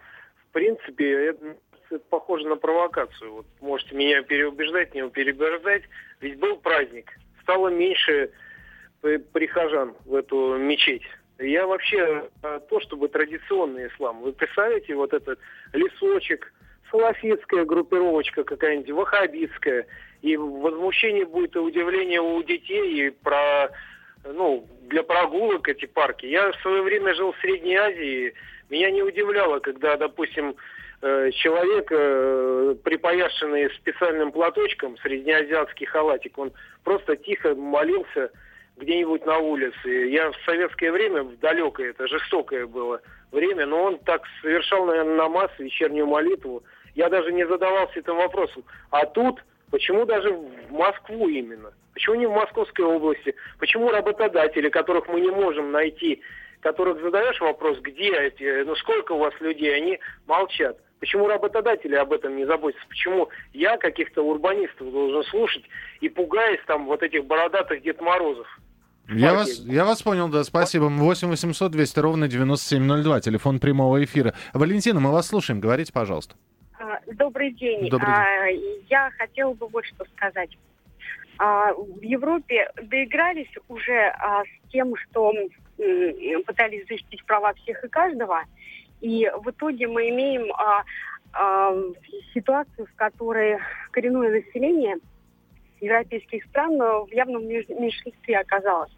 в 0.49 0.53
принципе, 0.53 1.27
это, 1.27 1.55
это 1.89 1.99
похоже 2.09 2.47
на 2.47 2.55
провокацию. 2.55 3.33
Вот 3.33 3.45
можете 3.61 3.95
меня 3.95 4.21
переубеждать, 4.23 4.93
не 4.93 5.07
переубеждать. 5.09 5.83
Ведь 6.21 6.39
был 6.39 6.57
праздник. 6.57 7.11
Стало 7.41 7.69
меньше 7.69 8.31
прихожан 9.01 9.95
в 10.05 10.15
эту 10.15 10.57
мечеть. 10.57 11.03
Я 11.39 11.65
вообще 11.65 12.29
то, 12.41 12.79
чтобы 12.81 13.07
традиционный 13.07 13.87
ислам. 13.87 14.21
Вы 14.21 14.33
представляете, 14.33 14.93
вот 14.95 15.13
этот 15.13 15.39
лесочек, 15.71 16.53
салафитская 16.91 17.63
группировочка 17.63 18.43
какая-нибудь, 18.43 18.91
ваххабитская. 18.91 19.87
И 20.21 20.35
возмущение 20.35 21.25
будет 21.25 21.55
и 21.55 21.59
удивление 21.59 22.21
у 22.21 22.43
детей, 22.43 23.07
и 23.07 23.09
про 23.09 23.69
ну, 24.33 24.67
для 24.89 25.03
прогулок 25.03 25.67
эти 25.67 25.85
парки. 25.85 26.25
Я 26.25 26.51
в 26.51 26.55
свое 26.57 26.81
время 26.81 27.13
жил 27.13 27.31
в 27.31 27.39
Средней 27.39 27.75
Азии, 27.75 28.33
меня 28.69 28.91
не 28.91 29.01
удивляло, 29.01 29.59
когда, 29.59 29.97
допустим, 29.97 30.55
э, 31.01 31.31
человек, 31.31 31.87
э, 31.91 32.75
припояшенный 32.83 33.69
специальным 33.75 34.31
платочком, 34.31 34.97
среднеазиатский 34.99 35.85
халатик, 35.85 36.37
он 36.37 36.51
просто 36.83 37.15
тихо 37.15 37.55
молился 37.55 38.31
где-нибудь 38.77 39.25
на 39.25 39.37
улице. 39.37 39.89
Я 40.09 40.31
в 40.31 40.37
советское 40.45 40.91
время, 40.91 41.23
в 41.23 41.37
далекое, 41.39 41.91
это 41.91 42.07
жестокое 42.07 42.65
было 42.65 43.01
время, 43.31 43.65
но 43.65 43.83
он 43.83 43.99
так 43.99 44.23
совершал, 44.41 44.85
наверное, 44.85 45.15
намаз, 45.15 45.51
вечернюю 45.57 46.07
молитву. 46.07 46.63
Я 46.95 47.09
даже 47.09 47.31
не 47.31 47.45
задавался 47.47 47.99
этим 47.99 48.15
вопросом. 48.15 48.63
А 48.91 49.05
тут, 49.05 49.43
почему 49.71 50.05
даже 50.05 50.31
в 50.31 50.71
Москву 50.71 51.27
именно? 51.27 51.73
Почему 51.99 52.15
не 52.15 52.27
в 52.27 52.31
Московской 52.31 52.85
области? 52.85 53.35
Почему 53.59 53.91
работодатели, 53.91 54.69
которых 54.69 55.09
мы 55.09 55.19
не 55.19 55.31
можем 55.31 55.73
найти, 55.73 56.21
которых 56.61 57.01
задаешь 57.01 57.41
вопрос, 57.41 57.77
где 57.81 58.09
эти, 58.15 58.63
ну 58.63 58.73
сколько 58.77 59.11
у 59.11 59.17
вас 59.17 59.33
людей, 59.41 59.75
они 59.75 59.99
молчат. 60.25 60.77
Почему 61.01 61.27
работодатели 61.27 61.95
об 61.95 62.13
этом 62.13 62.37
не 62.37 62.45
заботятся? 62.45 62.85
Почему 62.87 63.27
я 63.51 63.75
каких-то 63.75 64.21
урбанистов 64.21 64.89
должен 64.89 65.23
слушать 65.25 65.63
и 65.99 66.07
пугаясь 66.07 66.61
там 66.67 66.85
вот 66.85 67.03
этих 67.03 67.25
бородатых 67.25 67.83
Дед 67.83 67.99
Морозов? 67.99 68.47
Я 69.09 69.33
вас, 69.33 69.59
я 69.65 69.83
вас 69.83 70.01
понял, 70.01 70.29
да, 70.29 70.45
спасибо. 70.45 70.85
8 70.85 71.27
800 71.27 71.69
200 71.69 71.99
ровно 71.99 72.29
9702, 72.29 73.19
телефон 73.19 73.59
прямого 73.59 74.01
эфира. 74.01 74.33
Валентина, 74.53 75.01
мы 75.01 75.11
вас 75.11 75.27
слушаем, 75.27 75.59
говорите, 75.59 75.91
пожалуйста. 75.91 76.35
А, 76.79 77.01
добрый 77.11 77.51
день. 77.51 77.89
Добрый 77.89 78.07
день. 78.07 78.15
А, 78.15 78.47
я 78.89 79.11
хотела 79.17 79.53
бы 79.53 79.67
вот 79.67 79.83
что 79.83 80.05
сказать. 80.15 80.51
А, 81.39 81.73
в 81.73 82.01
Европе 82.01 82.69
доигрались 82.83 83.51
уже 83.69 84.13
а, 84.19 84.43
с 84.43 84.71
тем, 84.71 84.93
что 84.97 85.31
м, 85.31 86.43
пытались 86.43 86.85
защитить 86.89 87.25
права 87.25 87.53
всех 87.53 87.81
и 87.85 87.87
каждого, 87.87 88.43
и 88.99 89.31
в 89.41 89.49
итоге 89.49 89.87
мы 89.87 90.09
имеем 90.09 90.51
а, 90.51 90.83
а, 91.31 91.73
ситуацию, 92.33 92.87
в 92.87 92.95
которой 92.95 93.57
коренное 93.91 94.41
население 94.41 94.97
европейских 95.79 96.43
стран 96.43 96.77
в 96.77 97.07
явном 97.13 97.47
меньшинстве 97.47 98.37
оказалось. 98.37 98.91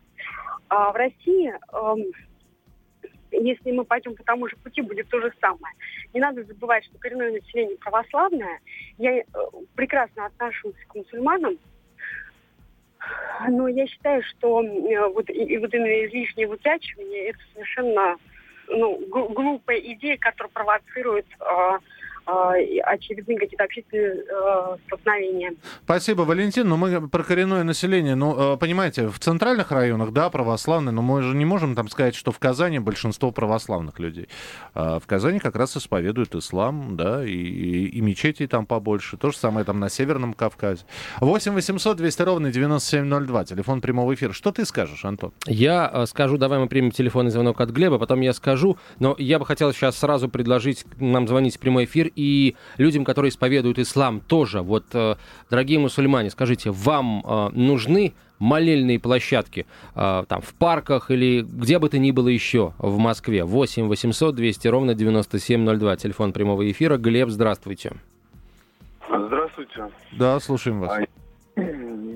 А 0.68 0.92
в 0.92 0.96
России, 0.96 1.54
эм, 1.74 2.12
если 3.32 3.72
мы 3.72 3.84
пойдем 3.84 4.16
по 4.16 4.24
тому 4.24 4.48
же 4.48 4.56
пути, 4.56 4.82
будет 4.82 5.10
то 5.10 5.22
же 5.22 5.32
самое. 5.40 5.76
Не 6.12 6.20
надо 6.20 6.44
забывать, 6.44 6.86
что 6.86 6.98
коренное 6.98 7.34
население 7.34 7.78
православное. 7.78 8.60
Я 8.98 9.20
э, 9.20 9.24
прекрасно 9.76 10.26
отношусь 10.26 10.76
к 10.88 10.96
мусульманам, 10.96 11.60
но 13.50 13.67
я 13.67 13.88
считаю, 13.88 14.22
что 14.24 14.63
э, 14.63 15.08
вот, 15.10 15.29
и, 15.29 15.58
вот 15.58 15.74
именно 15.74 16.05
излишнее 16.05 16.48
выпячивание 16.48 17.29
это 17.29 17.39
совершенно 17.53 18.17
ну, 18.67 19.00
глупая 19.10 19.79
идея, 19.79 20.17
которая 20.17 20.51
провоцирует 20.51 21.25
э, 21.39 21.79
очередные 22.25 23.38
какие-то 23.38 23.63
общественные 23.63 24.24
э, 24.24 24.78
столкновения. 24.88 25.54
Спасибо, 25.84 26.22
Валентин. 26.22 26.68
Но 26.68 26.78
мы 26.78 27.08
про 27.08 27.24
коренное 27.24 27.63
население. 27.63 28.16
Ну, 28.16 28.54
э, 28.54 28.58
понимаете, 28.58 29.08
в 29.08 29.20
центральных 29.20 29.72
районах, 29.72 30.12
да, 30.12 30.30
православные, 30.30 30.94
но 30.94 31.01
мы 31.01 31.22
же 31.24 31.36
не 31.36 31.46
можем 31.46 31.75
там 31.75 31.90
сказать, 31.90 32.16
что 32.16 32.32
в 32.32 32.40
Казани 32.40 32.80
большинство 32.80 33.32
православных 33.32 34.00
людей. 34.00 34.30
А 34.74 35.00
в 35.00 35.08
Казани 35.08 35.40
как 35.40 35.56
раз 35.56 35.75
исповедуют 35.75 36.36
ислам, 36.36 36.96
да, 36.96 37.25
и, 37.25 37.32
и, 37.32 37.88
и 37.88 38.01
мечетей 38.01 38.48
там 38.48 38.66
побольше. 38.66 39.18
То 39.18 39.32
же 39.32 39.38
самое 39.38 39.66
там 39.66 39.80
на 39.80 39.90
Северном 39.90 40.34
Кавказе. 40.34 40.84
8 41.20 41.54
800 41.54 41.98
200 41.98 42.22
ровно 42.22 42.51
9702, 42.51 43.46
телефон 43.46 43.82
прямого 43.82 44.13
эфира. 44.13 44.34
Что 44.34 44.51
ты 44.51 44.66
скажешь, 44.66 45.04
Антон? 45.06 45.34
Я 45.48 45.90
э, 45.92 46.06
скажу, 46.06 46.38
давай 46.38 46.60
мы 46.60 46.68
примем 46.68 46.92
телефонный 46.92 47.32
звонок 47.32 47.60
от 47.62 47.72
Глеба, 47.72 47.98
потом 47.98 48.22
я 48.22 48.34
скажу, 48.34 48.78
но 49.00 49.16
я 49.18 49.40
бы 49.40 49.46
хотел 49.46 49.74
сейчас 49.74 49.98
сразу 49.98 50.30
предложить 50.30 50.86
нам 51.00 51.28
звонить 51.28 51.58
в 51.58 51.60
прямой 51.60 51.86
эфир 51.86 52.11
и 52.15 52.56
людям, 52.77 53.06
которые 53.06 53.30
исповедуют 53.30 53.80
ислам, 53.80 54.20
тоже. 54.22 54.62
Вот, 54.62 54.86
э, 54.94 55.15
дорогие 55.50 55.80
мусульмане, 55.80 56.30
скажите, 56.30 56.72
вам 56.72 57.24
э, 57.25 57.50
нужны 57.53 58.13
молельные 58.39 59.00
площадки 59.00 59.68
э, 59.96 60.24
там 60.27 60.41
в 60.41 60.53
парках 60.56 61.12
или 61.12 61.41
где 61.41 61.77
бы 61.80 61.89
то 61.89 62.00
ни 62.00 62.12
было 62.12 62.27
еще 62.27 62.74
в 62.80 62.98
Москве? 62.98 63.44
8 63.44 63.88
800 63.88 64.36
200 64.36 64.68
ровно 64.68 64.96
9702, 64.96 65.96
телефон 65.98 66.34
прямого 66.34 66.70
эфира. 66.70 66.98
Глеб, 66.98 67.30
здравствуйте. 67.30 67.94
Здравствуйте. 69.08 69.89
Да, 70.13 70.39
слушаем 70.39 70.80
вас. 70.80 70.91
А, 70.98 71.62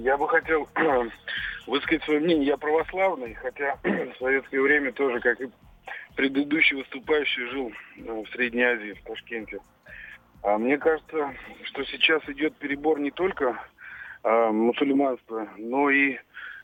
я 0.04 0.18
бы 0.18 0.28
хотел 0.28 0.68
высказать 1.68 2.04
свое 2.04 2.20
мнение. 2.20 2.48
Я 2.48 2.58
православный, 2.58 3.36
хотя 3.36 3.78
в 3.84 4.20
советское 4.20 4.62
время 4.62 4.92
тоже, 4.94 5.20
как 5.20 5.40
и 5.42 5.50
предыдущий 6.16 6.78
выступающий, 6.78 7.46
жил 7.52 7.72
в 7.98 8.26
Средней 8.34 8.64
Азии, 8.64 8.94
в 8.94 9.04
Ташкенте. 9.04 9.60
А 10.46 10.60
мне 10.60 10.78
кажется, 10.78 11.34
что 11.64 11.84
сейчас 11.86 12.22
идет 12.30 12.56
перебор 12.58 13.00
не 13.00 13.10
только 13.10 13.60
э, 14.24 14.50
мусульманства, 14.52 15.50
но 15.58 15.90
и 15.90 16.20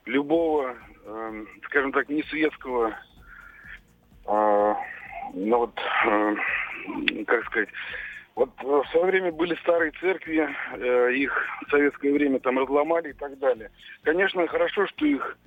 любого, 0.05 0.75
э, 1.03 1.45
скажем 1.65 1.91
так, 1.91 2.07
несветского, 2.07 2.95
э, 4.27 4.75
ну 5.33 5.57
вот, 5.57 5.79
э, 6.05 6.35
как 7.25 7.43
сказать, 7.45 7.69
вот 8.35 8.51
в 8.61 8.85
свое 8.91 9.07
время 9.07 9.31
были 9.31 9.55
старые 9.55 9.91
церкви, 9.99 10.47
э, 10.73 11.13
их 11.13 11.35
в 11.65 11.71
советское 11.71 12.13
время 12.13 12.39
там 12.39 12.59
разломали 12.59 13.09
и 13.09 13.13
так 13.13 13.39
далее. 13.39 13.71
Конечно, 14.03 14.45
хорошо, 14.45 14.85
что 14.85 15.07
их 15.07 15.39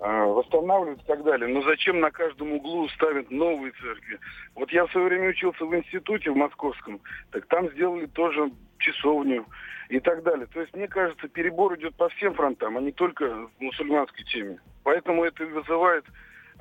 а, 0.00 0.24
восстанавливают 0.24 1.02
и 1.02 1.06
так 1.06 1.22
далее. 1.24 1.46
Но 1.52 1.62
зачем 1.62 2.00
на 2.00 2.10
каждом 2.10 2.52
углу 2.52 2.88
ставят 2.88 3.30
новые 3.30 3.72
церкви? 3.72 4.18
Вот 4.54 4.72
я 4.72 4.86
в 4.86 4.92
свое 4.92 5.08
время 5.08 5.28
учился 5.28 5.64
в 5.64 5.76
институте 5.76 6.30
в 6.30 6.36
московском, 6.36 7.00
так 7.32 7.46
там 7.46 7.70
сделали 7.72 8.06
тоже 8.06 8.50
часовню 8.78 9.44
и 9.90 10.00
так 10.00 10.22
далее. 10.22 10.46
То 10.46 10.60
есть, 10.62 10.74
мне 10.74 10.88
кажется, 10.88 11.28
перебор 11.28 11.76
идет 11.76 11.94
по 11.96 12.08
всем 12.08 12.32
фронтам, 12.32 12.78
а 12.78 12.80
не 12.80 12.92
только 12.92 13.26
в 13.28 13.60
мусульманской 13.60 14.24
теме. 14.24 14.58
Поэтому 14.84 15.22
это 15.24 15.44
вызывает 15.44 16.06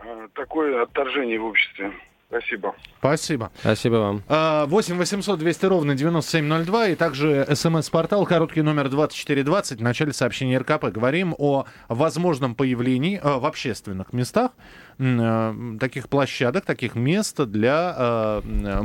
э, 0.03 0.27
такое 0.33 0.81
отторжение 0.81 1.39
в 1.39 1.45
обществе. 1.45 1.93
Спасибо. 2.29 2.75
Спасибо. 2.99 3.51
Спасибо 3.59 3.95
вам. 4.27 4.69
8 4.69 4.97
800 4.97 5.39
200 5.39 5.65
ровно 5.65 5.95
9702 5.95 6.87
и 6.89 6.95
также 6.95 7.47
смс-портал, 7.55 8.23
короткий 8.27 8.61
номер 8.61 8.89
2420 8.89 9.79
в 9.79 9.83
начале 9.83 10.13
сообщения 10.13 10.59
РКП. 10.59 10.85
Говорим 10.85 11.33
о 11.39 11.65
возможном 11.87 12.53
появлении 12.53 13.19
э, 13.21 13.39
в 13.39 13.45
общественных 13.47 14.13
местах 14.13 14.51
таких 14.99 16.09
площадок, 16.09 16.65
таких 16.65 16.95
мест 16.95 17.39
для 17.45 17.95
э, 17.97 18.81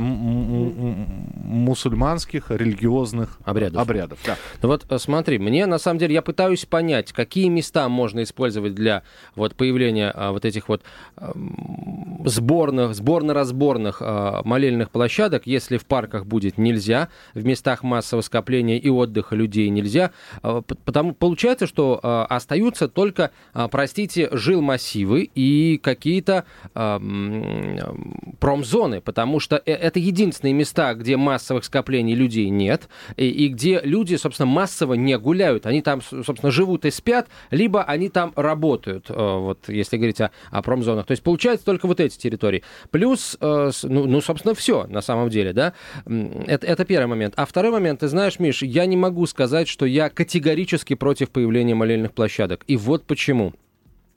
мусульманских 1.49 2.51
религиозных 2.51 3.37
обрядов. 3.43 3.81
обрядов 3.81 4.19
да. 4.25 4.37
Ну 4.61 4.69
вот 4.69 4.85
э, 4.89 4.97
смотри, 4.97 5.39
мне 5.39 5.65
на 5.65 5.77
самом 5.77 5.99
деле 5.99 6.13
я 6.13 6.21
пытаюсь 6.21 6.65
понять, 6.65 7.11
какие 7.11 7.49
места 7.49 7.89
можно 7.89 8.23
использовать 8.23 8.73
для 8.75 9.03
вот 9.35 9.55
появления 9.55 10.15
вот 10.15 10.45
этих 10.45 10.69
вот 10.69 10.83
а, 11.17 11.33
сборных, 12.23 12.95
сборно-разборных 12.95 14.01
молельных 14.45 14.91
площадок, 14.91 15.45
если 15.45 15.75
в 15.75 15.85
парках 15.85 16.25
будет 16.25 16.57
нельзя, 16.57 17.09
в 17.33 17.43
местах 17.43 17.83
массового 17.83 18.21
скопления 18.21 18.77
и 18.77 18.87
отдыха 18.87 19.35
людей 19.35 19.67
нельзя, 19.69 20.11
потому 20.41 21.13
получается, 21.13 21.67
что 21.67 21.99
остаются 22.29 22.87
только, 22.87 23.31
простите, 23.69 24.29
жилмассивы 24.31 25.29
и 25.35 25.77
какие 25.83 26.04
какие-то 26.05 26.45
промзоны, 28.39 29.01
потому 29.01 29.39
что 29.39 29.55
э, 29.65 29.71
это 29.71 29.99
единственные 29.99 30.53
места, 30.53 30.93
где 30.93 31.17
массовых 31.17 31.63
скоплений 31.65 32.13
людей 32.13 32.49
нет, 32.49 32.89
и, 33.17 33.27
и 33.27 33.47
где 33.47 33.81
люди, 33.83 34.15
собственно, 34.15 34.45
массово 34.45 34.93
не 34.93 35.17
гуляют. 35.17 35.65
Они 35.65 35.81
там, 35.81 36.01
собственно, 36.01 36.51
живут 36.51 36.85
и 36.85 36.91
спят, 36.91 37.27
либо 37.49 37.83
они 37.83 38.09
там 38.09 38.33
работают, 38.35 39.09
э, 39.09 39.13
вот 39.15 39.67
если 39.67 39.97
говорить 39.97 40.21
о, 40.21 40.29
о 40.51 40.61
промзонах. 40.61 41.07
То 41.07 41.11
есть 41.11 41.23
получается 41.23 41.65
только 41.65 41.87
вот 41.87 41.99
эти 41.99 42.17
территории. 42.17 42.61
Плюс, 42.91 43.35
э, 43.41 43.71
ну, 43.83 44.05
ну, 44.05 44.21
собственно, 44.21 44.53
все 44.53 44.85
на 44.87 45.01
самом 45.01 45.29
деле, 45.29 45.53
да. 45.53 45.73
Это, 46.05 46.67
это 46.67 46.85
первый 46.85 47.07
момент. 47.07 47.33
А 47.37 47.45
второй 47.45 47.71
момент, 47.71 48.01
ты 48.01 48.07
знаешь, 48.09 48.37
Миш, 48.37 48.61
я 48.61 48.85
не 48.85 48.97
могу 48.97 49.25
сказать, 49.25 49.67
что 49.67 49.87
я 49.87 50.09
категорически 50.09 50.93
против 50.93 51.31
появления 51.31 51.73
молельных 51.73 52.13
площадок. 52.13 52.63
И 52.67 52.77
вот 52.77 53.05
почему. 53.05 53.53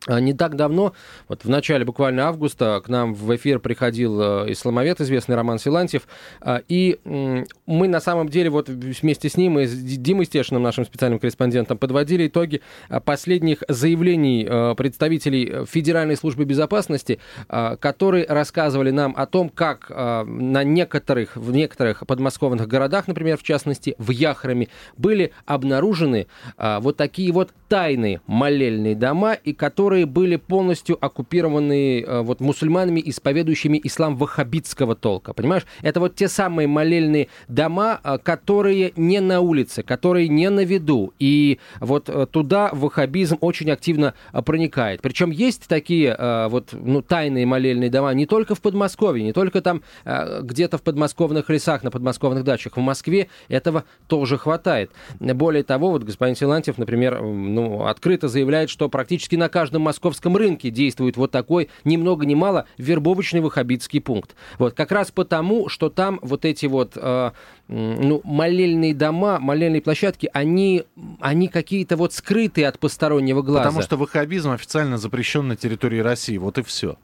А, 0.06 0.20
не 0.20 0.32
так 0.32 0.54
давно, 0.54 0.92
вот 1.26 1.44
в 1.44 1.48
начале 1.48 1.84
буквально 1.84 2.28
августа, 2.28 2.80
к 2.84 2.88
нам 2.88 3.14
в 3.14 3.34
эфир 3.34 3.58
приходил 3.58 4.20
э, 4.20 4.52
исламовед, 4.52 5.00
известный 5.00 5.34
Роман 5.34 5.58
Силантьев, 5.58 6.06
а, 6.40 6.62
и 6.68 6.98
мы 7.04 7.88
на 7.88 8.00
самом 8.00 8.28
деле 8.28 8.48
вот 8.48 8.68
вместе 8.68 9.28
с 9.28 9.36
ним 9.36 9.58
и 9.58 9.66
с 9.66 9.74
Димой 9.74 10.26
Стешиным, 10.26 10.62
нашим 10.62 10.84
специальным 10.84 11.18
корреспондентом, 11.18 11.78
подводили 11.78 12.28
итоги 12.28 12.62
а, 12.88 13.00
последних 13.00 13.64
заявлений 13.68 14.46
э, 14.48 14.74
представителей 14.76 15.66
Федеральной 15.66 16.16
службы 16.16 16.44
безопасности, 16.44 17.18
которые 17.48 18.26
рассказывали 18.26 18.90
нам 18.90 19.14
о 19.16 19.26
том, 19.26 19.48
как 19.48 19.90
на 19.90 20.64
некоторых, 20.64 21.36
в 21.36 21.50
некоторых 21.52 22.06
подмосковных 22.06 22.68
городах, 22.68 23.08
например, 23.08 23.36
в 23.36 23.42
частности, 23.42 23.94
в 23.98 24.10
Яхраме, 24.10 24.68
были 24.96 25.32
обнаружены 25.46 26.26
вот 26.56 26.96
такие 26.96 27.32
вот 27.32 27.50
тайные 27.68 28.20
молельные 28.26 28.94
дома, 28.94 29.32
и 29.32 29.52
которые 29.52 29.87
которые 29.88 30.04
были 30.04 30.36
полностью 30.36 31.02
оккупированы 31.02 32.02
э, 32.02 32.20
вот 32.20 32.40
мусульманами, 32.40 33.00
исповедующими 33.06 33.80
ислам 33.82 34.18
ваххабитского 34.18 34.94
толка. 34.94 35.32
Понимаешь? 35.32 35.64
Это 35.80 35.98
вот 35.98 36.14
те 36.14 36.28
самые 36.28 36.68
молельные 36.68 37.28
дома, 37.48 37.98
э, 38.04 38.18
которые 38.22 38.92
не 38.96 39.20
на 39.20 39.40
улице, 39.40 39.82
которые 39.82 40.28
не 40.28 40.50
на 40.50 40.62
виду. 40.62 41.14
И 41.18 41.58
вот 41.80 42.10
э, 42.10 42.26
туда 42.30 42.68
ваххабизм 42.74 43.38
очень 43.40 43.70
активно 43.70 44.12
э, 44.34 44.42
проникает. 44.42 45.00
Причем 45.00 45.30
есть 45.30 45.68
такие 45.68 46.14
э, 46.18 46.48
вот 46.48 46.74
ну, 46.74 47.00
тайные 47.00 47.46
молельные 47.46 47.88
дома 47.88 48.12
не 48.12 48.26
только 48.26 48.54
в 48.54 48.60
Подмосковье, 48.60 49.24
не 49.24 49.32
только 49.32 49.62
там 49.62 49.80
э, 50.04 50.42
где-то 50.42 50.76
в 50.76 50.82
подмосковных 50.82 51.48
лесах, 51.48 51.82
на 51.82 51.90
подмосковных 51.90 52.44
дачах. 52.44 52.76
В 52.76 52.80
Москве 52.80 53.28
этого 53.48 53.84
тоже 54.06 54.36
хватает. 54.36 54.90
Более 55.18 55.62
того, 55.62 55.92
вот 55.92 56.02
господин 56.02 56.36
Силантьев, 56.36 56.76
например, 56.76 57.22
ну, 57.22 57.86
открыто 57.86 58.28
заявляет, 58.28 58.68
что 58.68 58.90
практически 58.90 59.38
на 59.38 59.48
каждом 59.48 59.77
московском 59.82 60.36
рынке 60.36 60.70
действует 60.70 61.16
вот 61.16 61.30
такой 61.30 61.68
ни 61.84 61.96
много 61.96 62.26
ни 62.26 62.34
мало 62.34 62.66
вербовочный 62.78 63.40
ваххабитский 63.40 64.00
пункт. 64.00 64.34
Вот 64.58 64.74
как 64.74 64.92
раз 64.92 65.10
потому, 65.10 65.68
что 65.68 65.90
там 65.90 66.18
вот 66.22 66.44
эти 66.44 66.66
вот 66.66 66.92
э, 66.96 67.30
ну, 67.68 68.20
молельные 68.24 68.94
дома, 68.94 69.38
молельные 69.38 69.82
площадки, 69.82 70.30
они, 70.32 70.84
они 71.20 71.48
какие-то 71.48 71.96
вот 71.96 72.12
скрытые 72.12 72.68
от 72.68 72.78
постороннего 72.78 73.42
глаза. 73.42 73.64
Потому 73.64 73.82
что 73.82 73.96
ваххабизм 73.96 74.50
официально 74.50 74.98
запрещен 74.98 75.48
на 75.48 75.56
территории 75.56 76.00
России. 76.00 76.38
Вот 76.38 76.58
и 76.58 76.62
все. 76.62 76.96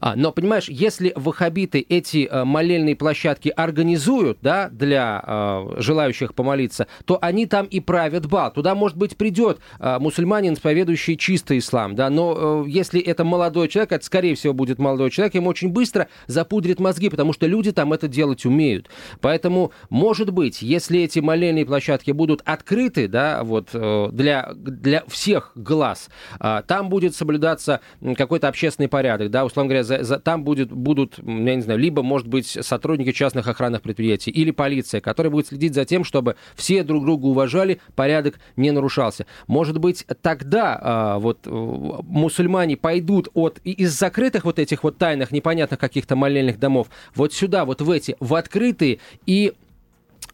А, 0.00 0.14
но, 0.16 0.32
понимаешь, 0.32 0.68
если 0.68 1.12
ваххабиты 1.16 1.84
эти 1.88 2.28
э, 2.30 2.44
молельные 2.44 2.96
площадки 2.96 3.48
организуют, 3.48 4.38
да, 4.42 4.68
для 4.70 5.22
э, 5.24 5.74
желающих 5.78 6.34
помолиться, 6.34 6.86
то 7.04 7.18
они 7.20 7.46
там 7.46 7.66
и 7.66 7.80
правят 7.80 8.26
бал. 8.26 8.52
Туда, 8.52 8.74
может 8.74 8.96
быть, 8.96 9.16
придет 9.16 9.58
э, 9.78 9.98
мусульманин, 9.98 10.54
исповедующий 10.54 11.16
чистый 11.16 11.58
ислам, 11.58 11.94
да, 11.94 12.10
но 12.10 12.64
э, 12.66 12.68
если 12.68 13.00
это 13.00 13.24
молодой 13.24 13.68
человек, 13.68 13.92
это, 13.92 14.04
скорее 14.04 14.34
всего, 14.34 14.52
будет 14.52 14.78
молодой 14.78 15.10
человек, 15.10 15.34
ему 15.34 15.50
очень 15.50 15.68
быстро 15.68 16.08
запудрит 16.26 16.80
мозги, 16.80 17.08
потому 17.08 17.32
что 17.32 17.46
люди 17.46 17.72
там 17.72 17.92
это 17.92 18.08
делать 18.08 18.44
умеют. 18.44 18.88
Поэтому, 19.20 19.72
может 19.90 20.30
быть, 20.30 20.62
если 20.62 21.00
эти 21.00 21.18
молельные 21.18 21.66
площадки 21.66 22.10
будут 22.10 22.42
открыты, 22.44 23.08
да, 23.08 23.42
вот, 23.44 23.70
э, 23.72 24.08
для, 24.12 24.50
для 24.54 25.04
всех 25.08 25.52
глаз, 25.54 26.08
э, 26.40 26.62
там 26.66 26.88
будет 26.88 27.14
соблюдаться 27.14 27.80
какой-то 28.16 28.48
общественный 28.48 28.88
порядок, 28.88 29.30
да, 29.30 29.44
условно 29.44 29.61
говоря, 29.66 29.84
за, 29.84 30.02
за, 30.02 30.18
там 30.18 30.44
будет, 30.44 30.72
будут, 30.72 31.18
я 31.18 31.54
не 31.54 31.62
знаю, 31.62 31.78
либо, 31.78 32.02
может 32.02 32.28
быть, 32.28 32.46
сотрудники 32.46 33.12
частных 33.12 33.46
охранных 33.48 33.82
предприятий 33.82 34.30
или 34.30 34.50
полиция, 34.50 35.00
которая 35.00 35.30
будет 35.30 35.46
следить 35.48 35.74
за 35.74 35.84
тем, 35.84 36.04
чтобы 36.04 36.36
все 36.54 36.82
друг 36.82 37.04
друга 37.04 37.26
уважали, 37.26 37.80
порядок 37.94 38.40
не 38.56 38.70
нарушался. 38.70 39.26
Может 39.46 39.78
быть, 39.78 40.06
тогда 40.20 40.78
а, 40.80 41.18
вот 41.18 41.40
э, 41.46 41.50
мусульмане 41.50 42.76
пойдут 42.76 43.28
от 43.34 43.58
из 43.64 43.98
закрытых 43.98 44.44
вот 44.44 44.58
этих 44.58 44.84
вот 44.84 44.98
тайных, 44.98 45.30
непонятных 45.32 45.78
каких-то 45.78 46.16
молельных 46.16 46.58
домов 46.58 46.88
вот 47.14 47.32
сюда, 47.32 47.64
вот 47.64 47.82
в 47.82 47.90
эти, 47.90 48.16
в 48.20 48.34
открытые 48.34 48.98
и 49.26 49.52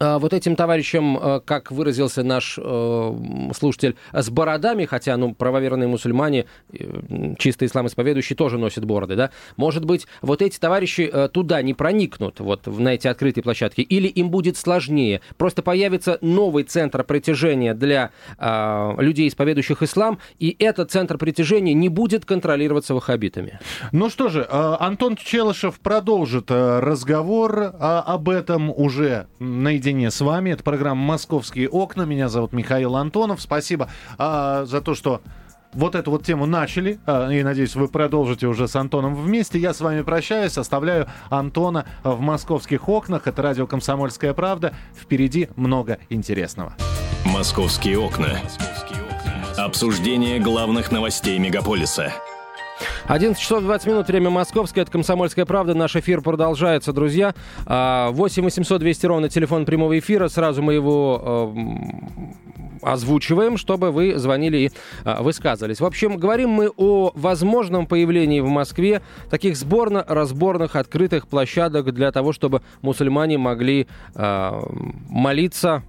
вот 0.01 0.33
этим 0.33 0.57
товарищам, 0.57 1.19
а, 1.21 1.41
как 1.41 1.71
выразился 1.73 2.23
наш 2.23 2.59
э, 2.59 3.15
слушатель, 3.57 3.97
с 4.13 4.31
бородами, 4.31 4.85
хотя, 4.85 5.17
ну, 5.17 5.35
правоверные 5.35 5.89
мусульмане, 5.89 6.47
э, 6.73 7.35
чисто 7.39 7.67
ислам 7.67 7.87
исповедующие, 7.87 8.37
тоже 8.37 8.59
носят 8.59 8.85
бороды, 8.85 9.17
да, 9.17 9.31
может 9.57 9.85
быть, 9.85 10.07
вот 10.23 10.43
эти 10.43 10.59
товарищи 10.59 11.11
э, 11.13 11.29
туда 11.29 11.63
не 11.63 11.75
проникнут, 11.75 12.41
вот 12.41 12.67
на 12.67 12.95
эти 12.95 13.09
открытые 13.09 13.43
площадки, 13.43 13.81
или 13.81 14.07
им 14.07 14.31
будет 14.31 14.57
сложнее, 14.57 15.21
просто 15.37 15.63
появится 15.63 16.19
новый 16.21 16.65
центр 16.65 17.03
притяжения 17.03 17.75
для 17.75 18.11
э, 18.39 18.95
людей, 18.99 19.29
исповедующих 19.29 19.83
ислам, 19.83 20.19
и 20.39 20.55
этот 20.59 20.91
центр 20.93 21.19
притяжения 21.19 21.75
не 21.75 21.89
будет 21.89 22.25
контролироваться 22.25 22.95
ваххабитами. 22.95 23.59
Ну 23.93 24.11
что 24.11 24.29
же, 24.29 24.47
Антон 24.49 25.17
Челышев 25.17 25.81
продолжит 25.81 26.51
разговор 26.51 27.75
об 27.79 28.29
этом 28.29 28.71
уже 28.71 29.27
наедине 29.39 29.88
наедине 29.89 30.11
с 30.11 30.21
вами. 30.21 30.51
Это 30.51 30.63
программа 30.63 31.01
«Московские 31.03 31.69
окна». 31.69 32.03
Меня 32.03 32.29
зовут 32.29 32.53
Михаил 32.53 32.97
Антонов. 32.97 33.41
Спасибо 33.41 33.89
а, 34.19 34.65
за 34.67 34.81
то, 34.81 34.95
что 34.95 35.23
вот 35.73 35.95
эту 35.95 36.11
вот 36.11 36.25
тему 36.25 36.47
начали, 36.47 36.99
а, 37.07 37.31
и 37.31 37.43
надеюсь, 37.43 37.75
вы 37.75 37.89
продолжите 37.89 38.47
уже 38.47 38.69
с 38.69 38.77
Антоном 38.77 39.15
вместе. 39.15 39.59
Я 39.59 39.73
с 39.73 39.81
вами 39.81 40.03
прощаюсь, 40.03 40.59
оставляю 40.59 41.09
Антона 41.31 41.87
в 42.05 42.21
московских 42.21 42.89
окнах. 42.89 43.27
Это 43.27 43.41
радио 43.41 43.67
«Комсомольская 43.67 44.35
правда». 44.35 44.75
Впереди 44.95 45.49
много 45.57 45.99
интересного. 46.11 46.75
«Московские 47.25 47.99
окна». 47.99 48.39
Обсуждение 49.57 50.39
главных 50.39 50.93
новостей 50.93 51.39
мегаполиса– 51.39 52.13
11 53.07 53.41
часов 53.41 53.63
20 53.63 53.87
минут, 53.87 54.09
время 54.09 54.31
московское, 54.31 54.83
это 54.83 54.93
«Комсомольская 54.93 55.45
правда». 55.45 55.75
Наш 55.75 55.97
эфир 55.97 56.21
продолжается, 56.21 56.93
друзья. 56.93 57.35
8 57.67 58.43
800 58.43 58.81
200 58.81 59.07
ровно 59.07 59.29
телефон 59.29 59.65
прямого 59.65 59.99
эфира. 59.99 60.29
Сразу 60.29 60.63
мы 60.63 60.75
его 60.75 61.55
э, 61.55 62.39
озвучиваем, 62.83 63.57
чтобы 63.57 63.91
вы 63.91 64.19
звонили 64.19 64.57
и 64.59 64.71
э, 65.05 65.23
высказывались. 65.23 65.81
В 65.81 65.85
общем, 65.85 66.17
говорим 66.17 66.51
мы 66.51 66.71
о 66.77 67.13
возможном 67.15 67.87
появлении 67.87 68.41
в 68.41 68.49
Москве 68.49 69.03
таких 69.31 69.57
сборно-разборных 69.57 70.77
открытых 70.77 71.29
площадок 71.29 71.93
для 71.93 72.13
того, 72.13 72.33
чтобы 72.33 72.63
мусульмане 72.83 73.39
могли 73.39 73.87
э, 74.15 74.61
молиться 75.09 75.83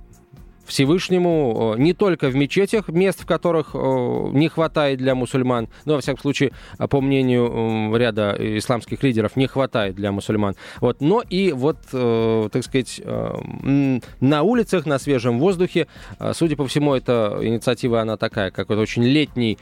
Всевышнему 0.70 1.76
не 1.78 1.94
только 1.94 2.30
в 2.30 2.36
мечетях, 2.36 2.88
мест 2.88 3.22
в 3.22 3.26
которых 3.26 3.74
не 3.74 4.48
хватает 4.48 5.00
для 5.00 5.16
мусульман, 5.16 5.68
но, 5.86 5.96
во 5.96 6.02
всяком 6.02 6.22
случае, 6.22 6.52
по 6.90 7.02
мнению 7.02 7.96
ряда 7.96 8.36
исламских 8.40 9.04
лидеров, 9.04 9.36
не 9.36 9.48
хватает 9.48 9.96
для 9.96 10.12
мусульман. 10.12 10.56
Вот, 10.80 11.02
но 11.02 11.22
и 11.22 11.52
вот, 11.52 11.78
э, 11.94 12.50
так 12.52 12.64
сказать, 12.64 13.02
э, 13.04 14.00
на 14.20 14.44
улицах, 14.44 14.86
на 14.86 15.00
свежем 15.00 15.40
воздухе, 15.40 15.88
э, 16.20 16.32
судя 16.34 16.56
по 16.56 16.68
всему, 16.68 16.94
эта 16.94 17.40
инициатива, 17.42 18.02
она 18.02 18.18
такая, 18.18 18.52
какой-то 18.52 18.82
очень 18.82 19.04
летний 19.04 19.58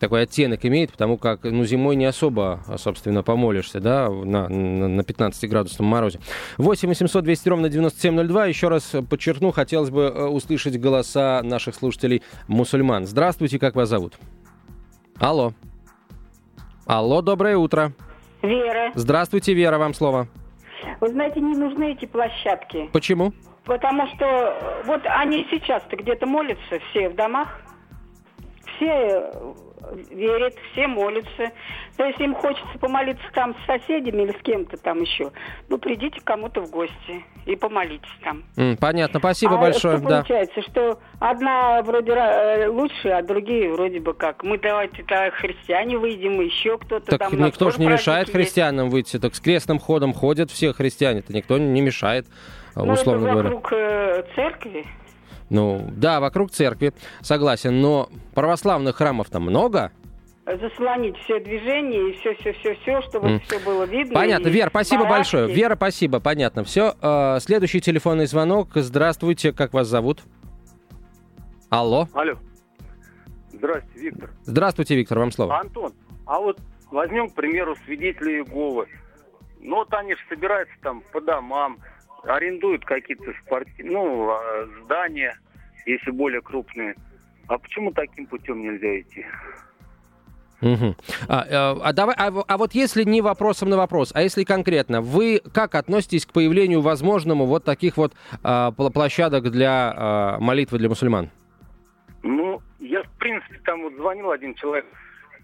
такой 0.00 0.22
оттенок 0.22 0.64
имеет, 0.64 0.92
потому 0.92 1.16
как, 1.16 1.44
ну, 1.44 1.64
зимой 1.64 1.96
не 1.96 2.04
особо, 2.04 2.62
собственно, 2.76 3.22
помолишься, 3.22 3.80
да, 3.80 4.08
на, 4.10 4.48
на 4.48 5.00
15-градусном 5.00 5.84
морозе. 5.84 6.20
8 6.58 6.88
800 6.88 7.24
200 7.24 7.48
ровно 7.48 7.68
9702. 7.68 8.46
Еще 8.46 8.68
раз 8.68 8.92
подчеркну, 9.08 9.50
хотелось 9.50 9.90
бы 9.90 10.28
услышать 10.42 10.80
голоса 10.80 11.40
наших 11.42 11.74
слушателей 11.74 12.22
мусульман. 12.48 13.06
Здравствуйте, 13.06 13.58
как 13.58 13.74
вас 13.76 13.88
зовут? 13.88 14.14
Алло. 15.18 15.52
Алло, 16.86 17.22
доброе 17.22 17.56
утро. 17.56 17.92
Вера. 18.42 18.90
Здравствуйте, 18.94 19.54
Вера, 19.54 19.78
вам 19.78 19.94
слово. 19.94 20.26
Вы 21.00 21.08
знаете, 21.10 21.40
не 21.40 21.56
нужны 21.56 21.92
эти 21.92 22.06
площадки. 22.06 22.90
Почему? 22.92 23.32
Потому 23.64 24.08
что 24.08 24.82
вот 24.84 25.02
они 25.04 25.46
сейчас-то 25.50 25.96
где-то 25.96 26.26
молятся 26.26 26.80
все 26.90 27.08
в 27.08 27.14
домах. 27.14 27.60
Все 28.76 29.30
верят, 30.10 30.54
все 30.72 30.86
молятся. 30.86 31.52
То 31.96 32.04
есть 32.04 32.20
им 32.20 32.34
хочется 32.34 32.78
помолиться 32.78 33.24
там 33.34 33.54
с 33.54 33.66
соседями 33.66 34.22
или 34.22 34.32
с 34.32 34.42
кем-то 34.42 34.76
там 34.76 35.00
еще, 35.00 35.30
ну, 35.68 35.78
придите 35.78 36.20
кому-то 36.24 36.62
в 36.62 36.70
гости 36.70 37.24
и 37.46 37.56
помолитесь 37.56 38.08
там. 38.22 38.44
Mm, 38.56 38.78
понятно, 38.78 39.18
спасибо 39.18 39.56
а 39.56 39.60
большое. 39.60 39.98
Что 39.98 40.08
да. 40.08 40.16
получается, 40.18 40.62
что 40.62 41.00
одна 41.18 41.82
вроде 41.82 42.12
э, 42.12 42.68
лучше, 42.68 43.08
а 43.08 43.22
другие 43.22 43.70
вроде 43.72 44.00
бы 44.00 44.14
как. 44.14 44.42
Мы 44.42 44.58
давайте 44.58 45.02
так 45.02 45.34
христиане 45.34 45.98
выйдем, 45.98 46.40
еще 46.40 46.78
кто-то 46.78 47.06
так 47.06 47.30
там. 47.30 47.42
никто 47.42 47.70
же 47.70 47.78
не 47.78 47.86
мешает 47.86 48.28
есть. 48.28 48.36
христианам 48.36 48.90
выйти, 48.90 49.18
так 49.18 49.34
с 49.34 49.40
крестным 49.40 49.78
ходом 49.78 50.12
ходят 50.14 50.50
все 50.50 50.72
христиане, 50.72 51.20
это 51.20 51.32
никто 51.34 51.58
не 51.58 51.80
мешает, 51.80 52.26
ну, 52.74 52.92
условно 52.92 53.26
это 53.26 53.32
говоря. 53.32 53.48
вокруг 53.50 53.72
э, 53.72 54.24
церкви. 54.34 54.86
Ну, 55.52 55.86
да, 55.94 56.18
вокруг 56.20 56.50
церкви, 56.50 56.94
согласен, 57.20 57.80
но 57.80 58.08
православных 58.34 58.96
храмов 58.96 59.28
там 59.28 59.42
много, 59.42 59.92
заслонить 60.44 61.16
все 61.18 61.38
движение 61.40 62.10
и 62.10 62.12
все, 62.18 62.34
все, 62.34 62.52
все, 62.54 62.74
все, 62.76 63.02
чтобы 63.02 63.28
mm. 63.28 63.40
все 63.40 63.58
было 63.60 63.84
видно. 63.84 64.14
Понятно, 64.14 64.48
Вера, 64.48 64.70
спасибо 64.70 65.04
барашки. 65.04 65.36
большое. 65.36 65.54
Вера, 65.54 65.76
спасибо, 65.76 66.20
понятно. 66.20 66.64
Все. 66.64 66.94
Э, 67.00 67.38
следующий 67.40 67.80
телефонный 67.80 68.26
звонок. 68.26 68.70
Здравствуйте, 68.74 69.52
как 69.52 69.72
вас 69.72 69.86
зовут? 69.86 70.22
Алло. 71.70 72.08
Алло. 72.12 72.34
Здравствуйте, 73.52 74.00
Виктор. 74.00 74.30
Здравствуйте, 74.42 74.96
Виктор, 74.96 75.18
вам 75.20 75.30
слово. 75.30 75.60
Антон, 75.60 75.92
а 76.26 76.40
вот 76.40 76.58
возьмем, 76.90 77.30
к 77.30 77.34
примеру, 77.34 77.76
свидетелей 77.84 78.38
Иеговы. 78.38 78.88
Ну, 79.60 79.76
вот 79.76 79.94
они 79.94 80.14
же 80.14 80.20
собираются 80.28 80.74
там 80.82 81.02
по 81.12 81.20
домам, 81.20 81.78
арендуют 82.24 82.84
какие-то 82.84 83.32
спорти... 83.44 83.82
ну, 83.82 84.30
а, 84.30 84.66
здания, 84.84 85.36
если 85.86 86.10
более 86.10 86.40
крупные. 86.40 86.94
А 87.48 87.58
почему 87.58 87.92
таким 87.92 88.26
путем 88.26 88.62
нельзя 88.62 89.00
идти? 89.00 89.26
Угу. 90.62 90.94
А, 91.28 91.76
а, 91.82 91.92
давай, 91.92 92.14
а, 92.16 92.32
а 92.46 92.56
вот 92.56 92.72
если 92.72 93.02
не 93.02 93.20
вопросом 93.20 93.68
на 93.68 93.76
вопрос, 93.76 94.12
а 94.14 94.22
если 94.22 94.44
конкретно, 94.44 95.00
вы 95.00 95.42
как 95.52 95.74
относитесь 95.74 96.24
к 96.24 96.32
появлению 96.32 96.82
возможному 96.82 97.46
вот 97.46 97.64
таких 97.64 97.96
вот 97.96 98.12
а, 98.44 98.70
площадок 98.70 99.50
для 99.50 99.92
а, 99.94 100.38
молитвы 100.38 100.78
для 100.78 100.88
мусульман? 100.88 101.30
Ну, 102.22 102.62
я, 102.78 103.02
в 103.02 103.10
принципе, 103.18 103.58
там 103.64 103.82
вот 103.82 103.94
звонил 103.94 104.30
один 104.30 104.54
человек, 104.54 104.86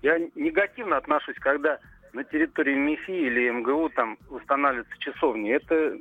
Я 0.03 0.19
негативно 0.37 0.97
отношусь, 0.97 1.37
когда 1.41 1.81
на 2.13 2.23
территории 2.23 2.77
МИФИ 2.77 3.11
или 3.11 3.51
МГУ 3.51 3.91
там 3.91 4.17
устанавливаются 4.31 4.97
часовни. 5.01 5.51
Это 5.51 5.99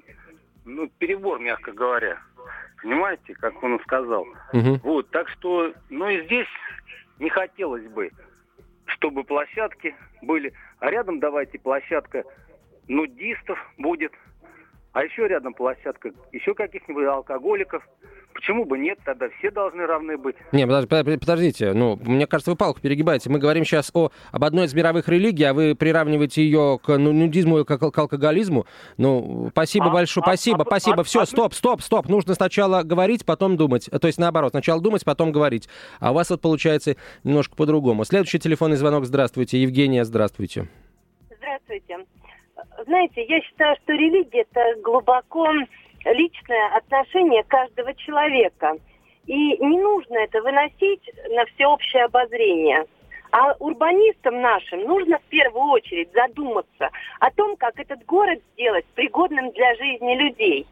ну, 0.68 0.90
перебор, 1.00 1.40
мягко 1.40 1.72
говоря. 1.72 2.20
Понимаете, 2.82 3.34
как 3.34 3.62
он 3.64 3.80
сказал. 3.80 4.26
Мгм. 4.54 4.80
Вот, 4.84 5.10
так 5.10 5.30
что, 5.30 5.74
ну 5.90 6.10
и 6.10 6.24
здесь 6.26 6.48
не 7.20 7.30
хотелось 7.30 7.88
бы, 7.88 8.12
чтобы 8.86 9.24
площадки 9.24 9.96
были. 10.22 10.54
А 10.80 10.92
рядом 10.92 11.20
давайте 11.20 11.58
площадка 11.58 12.24
нудистов 12.88 13.58
будет. 13.78 14.12
А 14.94 15.04
еще 15.04 15.28
рядом 15.28 15.54
площадка 15.54 16.12
еще 16.32 16.54
каких-нибудь 16.54 17.06
алкоголиков. 17.06 17.88
Почему 18.38 18.66
бы 18.66 18.78
нет? 18.78 19.00
Тогда 19.04 19.30
все 19.40 19.50
должны 19.50 19.88
равны 19.88 20.16
быть. 20.16 20.36
Не, 20.52 20.68
подож- 20.68 20.86
под- 20.86 21.20
подождите, 21.20 21.74
ну, 21.74 22.00
мне 22.04 22.28
кажется, 22.28 22.52
вы 22.52 22.56
палку 22.56 22.80
перегибаете. 22.80 23.32
Мы 23.32 23.40
говорим 23.40 23.66
сейчас 23.66 23.90
о, 23.96 24.12
об 24.32 24.44
одной 24.44 24.66
из 24.68 24.76
мировых 24.76 25.10
религий, 25.10 25.44
а 25.44 25.56
вы 25.56 25.74
приравниваете 25.74 26.44
ее 26.44 26.80
к 26.82 26.96
ну, 27.00 27.14
нудизму 27.14 27.60
и 27.62 27.66
к, 27.66 27.78
к 27.80 27.98
алкоголизму. 27.98 28.68
Ну, 28.98 29.48
спасибо 29.52 29.88
А- 29.88 29.90
большое, 29.90 30.22
а- 30.24 30.28
спасибо, 30.28 30.62
а- 30.62 30.66
спасибо. 30.66 31.02
а- 31.02 31.04
Все, 31.04 31.22
а- 31.22 31.26
стоп, 31.26 31.56
стоп, 31.56 31.82
стоп. 31.82 32.08
Нужно 32.10 32.36
сначала 32.36 32.84
говорить, 32.84 33.26
потом 33.26 33.58
думать. 33.58 33.90
То 33.90 34.06
есть 34.06 34.20
наоборот, 34.20 34.52
сначала 34.52 34.80
думать, 34.82 35.04
потом 35.04 35.32
говорить. 35.32 35.68
А 36.00 36.12
у 36.12 36.14
вас 36.14 36.30
вот 36.30 36.40
получается 36.40 36.96
немножко 37.24 37.56
по-другому. 37.56 38.06
Следующий 38.06 38.38
телефонный 38.38 38.78
звонок. 38.78 39.06
Здравствуйте. 39.06 39.60
Евгения, 39.60 40.06
здравствуйте. 40.06 40.68
Здравствуйте. 41.36 42.06
Знаете, 42.86 43.26
я 43.28 43.42
считаю, 43.42 43.76
что 43.84 43.94
религия– 43.94 44.46
это 44.52 44.80
глубоко 44.84 45.48
личное 46.06 46.76
отношение 46.76 47.44
каждого 47.44 47.94
человека. 47.96 48.78
И 49.26 49.58
не 49.58 49.80
нужно 49.80 50.18
это 50.18 50.42
выносить 50.42 51.10
на 51.30 51.46
всеобщее 51.46 52.06
обозрение. 52.06 52.86
А 53.32 53.54
урбанистам 53.60 54.42
нашим 54.42 54.84
нужно 54.84 55.20
в 55.20 55.24
первую 55.24 55.72
очередь 55.72 56.10
задуматься 56.14 56.90
о 57.20 57.30
том, 57.32 57.58
как 57.58 57.78
этот 57.78 58.06
город 58.06 58.40
сделать 58.54 58.86
пригодным 58.96 59.52
для 59.52 59.76
жизни 59.76 60.16
людей. 60.16 60.68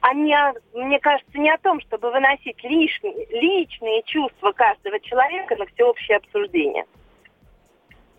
А 0.00 0.14
не, 0.14 0.36
мне 0.74 0.98
кажется, 1.00 1.38
не 1.38 1.50
о 1.50 1.58
том, 1.58 1.80
чтобы 1.82 2.10
выносить 2.10 2.62
лишние, 2.62 3.26
личные 3.30 4.02
чувства 4.04 4.52
каждого 4.52 4.98
человека 5.00 5.56
на 5.56 5.66
всеобщее 5.66 6.18
обсуждение. 6.18 6.84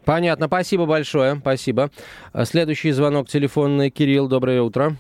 Понятно, 0.06 0.48
спасибо 0.48 0.86
большое, 0.86 1.36
спасибо. 1.36 1.90
Следующий 2.44 2.92
звонок 2.92 3.28
телефонный. 3.28 3.90
Кирилл, 3.90 4.28
доброе 4.28 4.62
утро. 4.62 4.92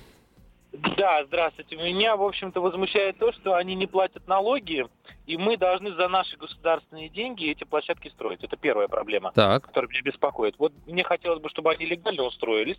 Да, 0.71 1.25
здравствуйте. 1.25 1.75
Меня, 1.75 2.15
в 2.15 2.23
общем-то, 2.23 2.61
возмущает 2.61 3.17
то, 3.17 3.31
что 3.31 3.55
они 3.55 3.73
не 3.73 3.87
платят 3.87 4.27
налоги, 4.27 4.85
и 5.25 5.37
мы 5.37 5.57
должны 5.57 5.93
за 5.93 6.07
наши 6.07 6.37
государственные 6.37 7.09
деньги 7.09 7.49
эти 7.49 7.63
площадки 7.63 8.09
строить. 8.09 8.43
Это 8.43 8.55
первая 8.55 8.87
проблема, 8.87 9.31
Так. 9.33 9.65
которая 9.65 9.89
меня 9.89 10.01
беспокоит. 10.03 10.55
Вот 10.59 10.71
мне 10.85 11.03
хотелось 11.03 11.41
бы, 11.41 11.49
чтобы 11.49 11.71
они 11.71 11.85
легально 11.85 12.23
устроились, 12.23 12.77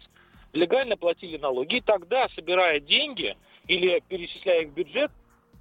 легально 0.52 0.96
платили 0.96 1.36
налоги, 1.36 1.76
и 1.76 1.80
тогда, 1.80 2.28
собирая 2.34 2.78
деньги 2.78 3.36
или 3.66 4.02
перечисляя 4.08 4.62
их 4.62 4.68
в 4.68 4.74
бюджет, 4.74 5.10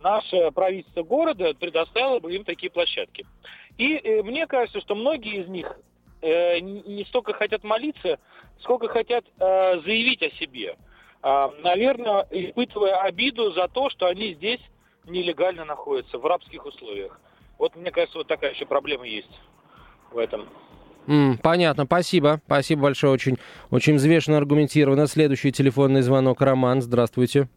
наше 0.01 0.51
правительство 0.51 1.03
города 1.03 1.53
предоставило 1.55 2.19
бы 2.19 2.33
им 2.33 2.43
такие 2.43 2.71
площадки. 2.71 3.25
И 3.77 3.95
э, 3.95 4.21
мне 4.21 4.45
кажется, 4.45 4.81
что 4.81 4.93
многие 4.93 5.41
из 5.41 5.47
них 5.47 5.79
э, 6.21 6.59
не 6.59 7.03
столько 7.05 7.33
хотят 7.33 7.63
молиться, 7.63 8.19
сколько 8.61 8.87
хотят 8.87 9.25
э, 9.39 9.81
заявить 9.81 10.21
о 10.21 10.29
себе. 10.31 10.75
А, 11.21 11.51
наверное, 11.63 12.25
испытывая 12.32 13.01
обиду 13.01 13.51
за 13.51 13.67
то, 13.67 13.89
что 13.89 14.08
они 14.08 14.34
здесь 14.34 14.62
нелегально 15.05 15.65
находятся, 15.65 16.17
в 16.17 16.25
рабских 16.25 16.65
условиях. 16.65 17.19
Вот 17.58 17.75
мне 17.75 17.91
кажется, 17.91 18.19
вот 18.19 18.27
такая 18.27 18.53
еще 18.53 18.65
проблема 18.65 19.05
есть 19.05 19.29
в 20.12 20.17
этом. 20.17 20.47
М, 21.08 21.38
понятно, 21.41 21.86
спасибо. 21.86 22.39
Спасибо 22.45 22.84
большое, 22.84 23.12
очень, 23.13 23.38
очень 23.71 23.95
взвешенно, 23.95 24.38
аргументированно. 24.38 25.08
Следующий 25.08 25.51
телефонный 25.51 26.01
звонок. 26.01 26.41
Роман, 26.41 26.82
здравствуйте. 26.82 27.49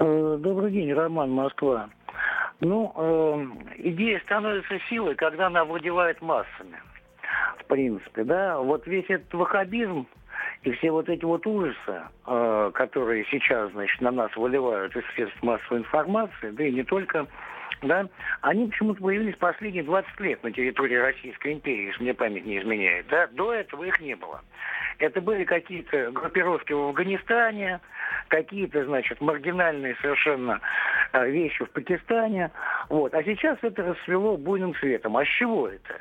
Э, 0.00 0.36
Добрый 0.40 0.70
день, 0.72 0.92
Роман, 0.92 1.30
Москва. 1.30 1.88
Ну, 2.60 2.92
э, 2.96 3.46
идея 3.78 4.20
становится 4.20 4.78
силой, 4.90 5.14
когда 5.14 5.46
она 5.46 5.60
овладевает 5.60 6.20
массами. 6.20 6.82
В 7.60 7.64
принципе, 7.66 8.24
да. 8.24 8.58
Вот 8.58 8.86
весь 8.86 9.08
этот 9.08 9.32
ваххабизм 9.34 10.06
и 10.62 10.72
все 10.72 10.90
вот 10.90 11.08
эти 11.08 11.24
вот 11.24 11.46
ужасы, 11.46 12.02
э, 12.26 12.70
которые 12.74 13.24
сейчас, 13.30 13.70
значит, 13.72 14.00
на 14.00 14.10
нас 14.10 14.34
выливают 14.36 14.94
из 14.96 15.04
средств 15.14 15.42
массовой 15.42 15.80
информации, 15.80 16.50
да 16.50 16.64
и 16.64 16.72
не 16.72 16.82
только, 16.82 17.26
да, 17.82 18.06
они 18.40 18.66
почему-то 18.66 19.00
появились 19.00 19.36
последние 19.36 19.84
20 19.84 20.20
лет 20.20 20.42
на 20.42 20.50
территории 20.50 20.96
Российской 20.96 21.52
империи, 21.52 21.86
если 21.86 22.02
мне 22.02 22.14
память 22.14 22.44
не 22.44 22.58
изменяет, 22.58 23.06
да. 23.08 23.28
До 23.28 23.52
этого 23.52 23.84
их 23.84 24.00
не 24.00 24.16
было. 24.16 24.40
Это 24.98 25.20
были 25.20 25.44
какие-то 25.44 26.10
группировки 26.10 26.72
в 26.72 26.88
Афганистане, 26.88 27.80
какие-то, 28.26 28.84
значит, 28.84 29.20
маргинальные 29.20 29.96
совершенно 30.00 30.60
э, 31.12 31.30
вещи 31.30 31.64
в 31.64 31.70
Пакистане. 31.70 32.50
Вот. 32.88 33.14
А 33.14 33.22
сейчас 33.22 33.58
это 33.62 33.84
расцвело 33.84 34.36
буйным 34.36 34.74
цветом. 34.74 35.16
А 35.16 35.24
с 35.24 35.28
чего 35.28 35.68
это? 35.68 36.00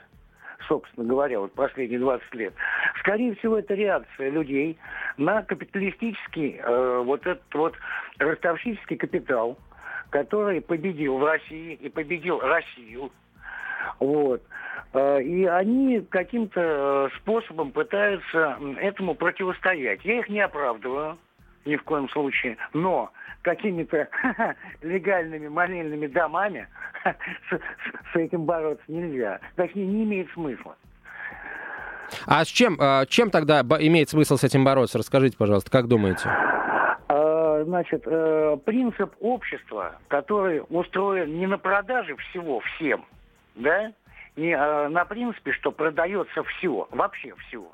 Собственно 0.68 1.08
говоря, 1.08 1.40
вот 1.40 1.54
последние 1.54 2.00
20 2.00 2.36
лет. 2.36 2.54
Скорее 3.00 3.36
всего, 3.36 3.58
это 3.58 3.74
реакция 3.74 4.30
людей 4.30 4.78
на 5.18 5.42
капиталистический, 5.44 6.60
э, 6.60 7.02
вот 7.06 7.26
этот 7.26 7.54
вот 7.54 7.76
ростовщический 8.20 8.98
капитал, 8.98 9.58
который 10.10 10.62
победил 10.62 11.18
в 11.18 11.26
России 11.26 11.74
и 11.74 11.90
победил 11.90 12.40
Россию. 12.40 13.12
Вот. 14.00 14.42
Э, 14.94 15.22
И 15.22 15.46
они 15.46 16.02
каким-то 16.02 17.10
э, 17.12 17.18
способом 17.18 17.72
пытаются 17.72 18.58
этому 18.80 19.16
противостоять. 19.16 20.04
Я 20.04 20.20
их 20.20 20.30
не 20.30 20.42
оправдываю 20.42 21.18
ни 21.68 21.76
в 21.76 21.84
коем 21.84 22.10
случае, 22.10 22.58
но 22.74 23.12
какими-то 23.44 24.08
легальными 24.82 25.48
молельными 25.48 26.08
домами 26.08 26.68
с, 27.04 27.10
с- 27.56 28.12
с 28.14 28.16
этим 28.16 28.46
бороться 28.46 28.84
нельзя. 28.88 29.40
Точнее, 29.56 29.86
не 29.86 30.04
имеет 30.04 30.32
смысла. 30.32 30.76
А 32.26 32.44
с 32.44 32.48
чем, 32.48 32.78
а, 32.80 33.06
чем 33.06 33.30
тогда 33.30 33.62
имеет 33.62 34.10
смысл 34.10 34.38
с 34.38 34.44
этим 34.44 34.64
бороться? 34.64 34.98
Расскажите, 34.98 35.38
пожалуйста, 35.38 35.70
как 35.70 35.88
думаете? 35.88 36.28
А, 37.10 37.64
Значит, 37.64 38.04
э, 38.06 38.58
принцип 38.66 39.16
общества, 39.20 39.96
который 40.10 40.62
устроен 40.70 41.38
не 41.40 41.48
на 41.48 41.58
продаже 41.58 42.16
всего 42.16 42.60
всем, 42.60 43.04
да, 43.56 43.92
не 44.36 44.52
э, 44.52 44.88
на 44.90 45.06
принципе, 45.06 45.52
что 45.54 45.72
продается 45.72 46.44
все, 46.44 46.88
вообще 46.92 47.34
все, 47.48 47.68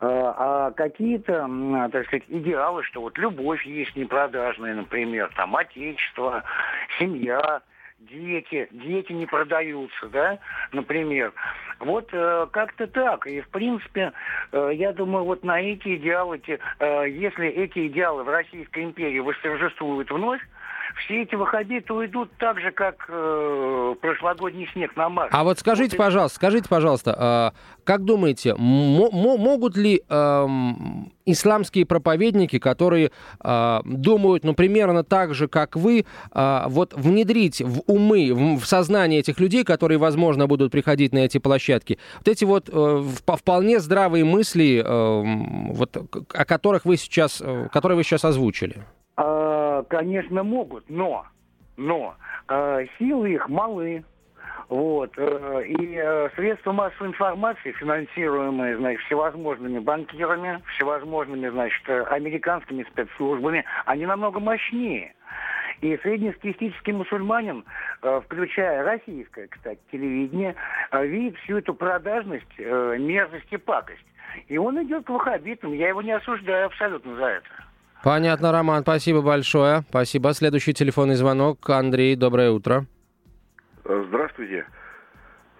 а 0.00 0.70
какие-то, 0.72 1.48
так 1.92 2.06
сказать, 2.06 2.24
идеалы, 2.28 2.84
что 2.84 3.00
вот 3.00 3.18
любовь 3.18 3.64
есть 3.66 3.96
непродажная, 3.96 4.74
например, 4.74 5.30
там, 5.34 5.56
отечество, 5.56 6.44
семья, 6.98 7.62
дети, 7.98 8.68
дети 8.70 9.12
не 9.12 9.26
продаются, 9.26 10.08
да, 10.08 10.38
например. 10.72 11.32
Вот 11.80 12.08
э, 12.12 12.46
как-то 12.50 12.86
так. 12.86 13.26
И, 13.26 13.40
в 13.40 13.48
принципе, 13.48 14.12
э, 14.52 14.70
я 14.74 14.92
думаю, 14.92 15.24
вот 15.24 15.44
на 15.44 15.60
эти 15.60 15.96
идеалы, 15.96 16.38
те, 16.38 16.58
э, 16.78 17.08
если 17.08 17.48
эти 17.48 17.86
идеалы 17.88 18.24
в 18.24 18.28
Российской 18.28 18.84
империи 18.84 19.18
восторжествуют 19.20 20.10
вновь, 20.10 20.42
все 20.96 21.22
эти 21.22 21.34
ваххабиты 21.34 21.92
уйдут 21.92 22.30
так 22.38 22.60
же, 22.60 22.70
как 22.70 23.06
э, 23.08 23.94
прошлогодний 24.00 24.68
снег 24.72 24.96
на 24.96 25.08
Марсе. 25.08 25.30
А 25.36 25.44
вот 25.44 25.58
скажите, 25.58 25.96
пожалуйста, 25.96 26.36
скажите, 26.36 26.68
пожалуйста, 26.68 27.14
а, 27.18 27.52
как 27.84 28.04
думаете, 28.04 28.54
мо- 28.54 29.10
мо- 29.10 29.36
могут 29.36 29.76
ли 29.76 30.02
эм, 30.08 31.12
исламские 31.26 31.86
проповедники, 31.86 32.58
которые 32.58 33.10
а, 33.40 33.82
думают, 33.84 34.44
ну, 34.44 34.54
примерно 34.54 35.04
так 35.04 35.34
же, 35.34 35.48
как 35.48 35.76
вы, 35.76 36.04
а, 36.32 36.68
вот 36.68 36.94
внедрить 36.94 37.60
в 37.60 37.82
умы, 37.86 38.32
в, 38.32 38.60
в 38.60 38.66
сознание 38.66 39.20
этих 39.20 39.40
людей, 39.40 39.64
которые, 39.64 39.98
возможно, 39.98 40.46
будут 40.46 40.72
приходить 40.72 41.12
на 41.12 41.18
эти 41.18 41.38
площадки, 41.38 41.98
вот 42.18 42.28
эти 42.28 42.44
вот 42.44 42.68
э, 42.68 42.72
вп- 42.72 43.36
вполне 43.36 43.80
здравые 43.80 44.24
мысли, 44.24 44.82
эм, 44.84 45.72
вот, 45.72 45.96
о 45.96 46.44
которых 46.44 46.84
вы 46.84 46.96
сейчас, 46.96 47.40
э, 47.44 47.68
которые 47.72 47.96
вы 47.96 48.04
сейчас 48.04 48.24
озвучили? 48.24 48.76
А, 49.78 49.82
конечно, 49.84 50.42
могут, 50.42 50.88
но, 50.88 51.26
но 51.76 52.16
э, 52.48 52.86
силы 52.98 53.32
их 53.32 53.48
малы. 53.48 54.04
Вот. 54.68 55.12
э, 55.16 55.64
И 55.66 55.94
э, 55.94 56.28
средства 56.34 56.72
массовой 56.72 57.08
информации, 57.08 57.72
финансируемые, 57.72 58.76
значит, 58.76 59.00
всевозможными 59.06 59.78
банкирами, 59.78 60.60
всевозможными, 60.74 61.48
значит, 61.48 61.82
э, 61.88 62.02
американскими 62.02 62.82
спецслужбами, 62.90 63.64
они 63.86 64.04
намного 64.04 64.40
мощнее. 64.40 65.14
И 65.80 65.96
среднестатистический 65.98 66.92
мусульманин, 66.92 67.64
э, 68.02 68.20
включая 68.24 68.82
российское, 68.82 69.46
кстати, 69.46 69.80
телевидение, 69.92 70.56
э, 70.90 71.06
видит 71.06 71.38
всю 71.38 71.58
эту 71.58 71.72
продажность, 71.72 72.52
э, 72.58 72.96
мерзость 72.98 73.52
и 73.52 73.56
пакость. 73.56 74.04
И 74.48 74.58
он 74.58 74.82
идет 74.82 75.06
к 75.06 75.10
ваххабитам. 75.10 75.72
Я 75.72 75.88
его 75.88 76.02
не 76.02 76.12
осуждаю 76.12 76.66
абсолютно 76.66 77.14
за 77.14 77.24
это. 77.26 77.67
Понятно, 78.04 78.52
Роман, 78.52 78.82
спасибо 78.82 79.22
большое. 79.22 79.82
Спасибо. 79.88 80.32
Следующий 80.32 80.72
телефонный 80.72 81.14
звонок. 81.14 81.68
Андрей, 81.68 82.14
доброе 82.16 82.50
утро. 82.50 82.86
Здравствуйте. 83.84 84.66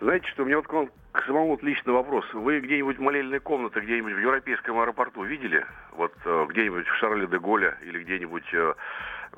Знаете 0.01 0.27
что, 0.29 0.44
у 0.44 0.46
меня 0.46 0.57
вот 0.57 0.66
к 0.66 0.72
вам 0.72 0.90
к 1.12 1.24
самому 1.24 1.48
вот 1.48 1.62
личный 1.62 1.92
вопрос. 1.92 2.24
Вы 2.33 2.61
где-нибудь 2.61 2.98
молельные 2.98 3.40
комнаты 3.40 3.81
где-нибудь 3.81 4.12
в 4.12 4.18
европейском 4.20 4.79
аэропорту 4.79 5.24
видели? 5.24 5.64
Вот 5.96 6.12
э, 6.24 6.46
где-нибудь 6.51 6.87
в 6.87 6.94
Шарле 6.96 7.27
де 7.27 7.38
Голля 7.38 7.77
или 7.83 8.05
где-нибудь 8.05 8.44
э, 8.53 8.74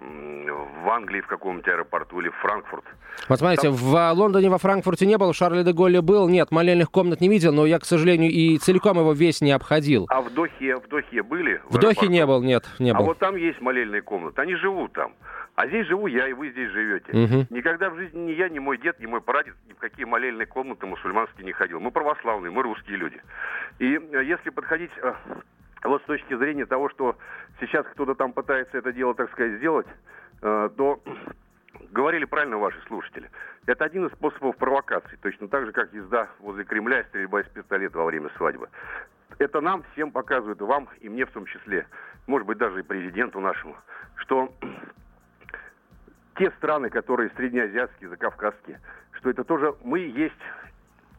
в 0.01 0.89
Англии 0.89 1.21
в 1.21 1.27
каком-нибудь 1.27 1.69
аэропорту 1.69 2.21
или 2.21 2.29
в 2.31 2.35
Франкфурт? 2.37 2.85
Вот 3.29 3.39
смотрите, 3.39 3.69
Там- 3.69 3.73
в 3.75 3.97
а, 3.97 4.13
Лондоне, 4.13 4.49
во 4.49 4.59
Франкфурте 4.59 5.07
не 5.07 5.19
был, 5.19 5.33
в 5.33 5.37
Шарле 5.37 5.63
де 5.63 5.73
Голле 5.73 6.01
был. 6.01 6.29
Нет, 6.29 6.51
молельных 6.51 6.91
комнат 6.91 7.21
не 7.21 7.29
видел, 7.29 7.53
но 7.53 7.67
я, 7.67 7.79
к 7.79 7.85
сожалению, 7.85 8.31
и 8.31 8.57
целиком 8.59 8.99
его 8.99 9.13
весь 9.13 9.41
не 9.41 9.53
обходил. 9.53 10.07
А 10.09 10.21
в 10.23 10.33
Дохе, 10.33 10.77
в 10.77 10.89
Дохе 10.89 11.23
были? 11.23 11.61
В 11.69 11.75
Дохе 11.75 11.87
аэропорту? 12.07 12.13
не 12.13 12.27
был, 12.27 12.43
нет, 12.43 12.65
не 12.79 12.91
А 12.91 12.95
был. 12.95 13.07
вот 13.07 13.19
там 13.19 13.37
есть 13.37 13.61
молельные 13.61 14.03
комнаты, 14.03 14.41
они 14.41 14.55
живут 14.57 14.93
там. 14.93 15.13
А 15.57 15.67
здесь 15.67 15.87
живу 15.89 16.07
я, 16.07 16.27
и 16.29 16.33
вы 16.33 16.51
здесь 16.51 16.71
живете. 16.71 17.13
Мгм. 17.13 17.47
Никогда 17.51 17.91
в 17.91 17.97
жизни 17.97 18.19
ни 18.19 18.33
я, 18.33 18.49
ни 18.49 18.59
мой 18.59 18.79
дед, 18.79 18.99
ни 19.01 19.07
мой 19.07 19.21
прадед 19.21 19.55
ни 19.69 19.73
в 19.75 19.77
какие 19.77 20.07
молельные 20.07 20.47
комнаты 20.47 20.87
мусульманские 20.87 21.45
не 21.45 21.53
ходил. 21.53 21.81
Мы 21.81 21.91
православные, 21.91 22.51
мы 22.51 22.63
русские 22.63 22.97
люди. 22.97 23.21
И 23.79 23.99
э, 24.13 24.25
если 24.25 24.49
подходить 24.49 24.91
э, 25.03 25.13
вот 25.89 26.03
с 26.03 26.05
точки 26.07 26.37
зрения 26.37 26.67
того, 26.67 26.89
что 26.91 27.17
сейчас 27.61 27.87
кто-то 27.87 28.15
там 28.15 28.33
пытается 28.33 28.79
это 28.79 28.93
дело, 28.93 29.15
так 29.15 29.31
сказать, 29.33 29.59
сделать, 29.59 29.87
э, 30.43 30.71
то 30.77 31.01
говорили 31.91 32.25
правильно 32.25 32.59
ваши 32.59 32.81
слушатели. 32.87 33.31
Это 33.67 33.85
один 33.85 34.07
из 34.07 34.13
способов 34.13 34.57
провокации, 34.57 35.17
точно 35.23 35.49
так 35.49 35.67
же, 35.67 35.73
как 35.73 35.93
езда 35.93 36.29
возле 36.41 36.65
Кремля 36.65 37.01
и 37.01 37.05
стрельба 37.05 37.41
из 37.41 37.49
пистолета 37.49 37.99
во 37.99 38.05
время 38.05 38.31
свадьбы. 38.37 38.69
Это 39.39 39.61
нам 39.61 39.85
всем 39.93 40.11
показывают, 40.11 40.61
и 40.61 40.65
вам, 40.65 40.89
и 41.01 41.09
мне 41.09 41.25
в 41.25 41.31
том 41.31 41.47
числе, 41.47 41.87
может 42.27 42.47
быть, 42.47 42.59
даже 42.59 42.81
и 42.81 42.83
президенту 42.83 43.41
нашему, 43.41 43.77
что 44.17 44.53
те 46.37 46.51
страны, 46.53 46.91
которые 46.91 47.31
среднеазиатские, 47.37 48.11
закавказские, 48.11 48.81
что 49.13 49.31
это 49.31 49.45
тоже 49.45 49.75
мы 49.83 50.01
есть 50.01 50.35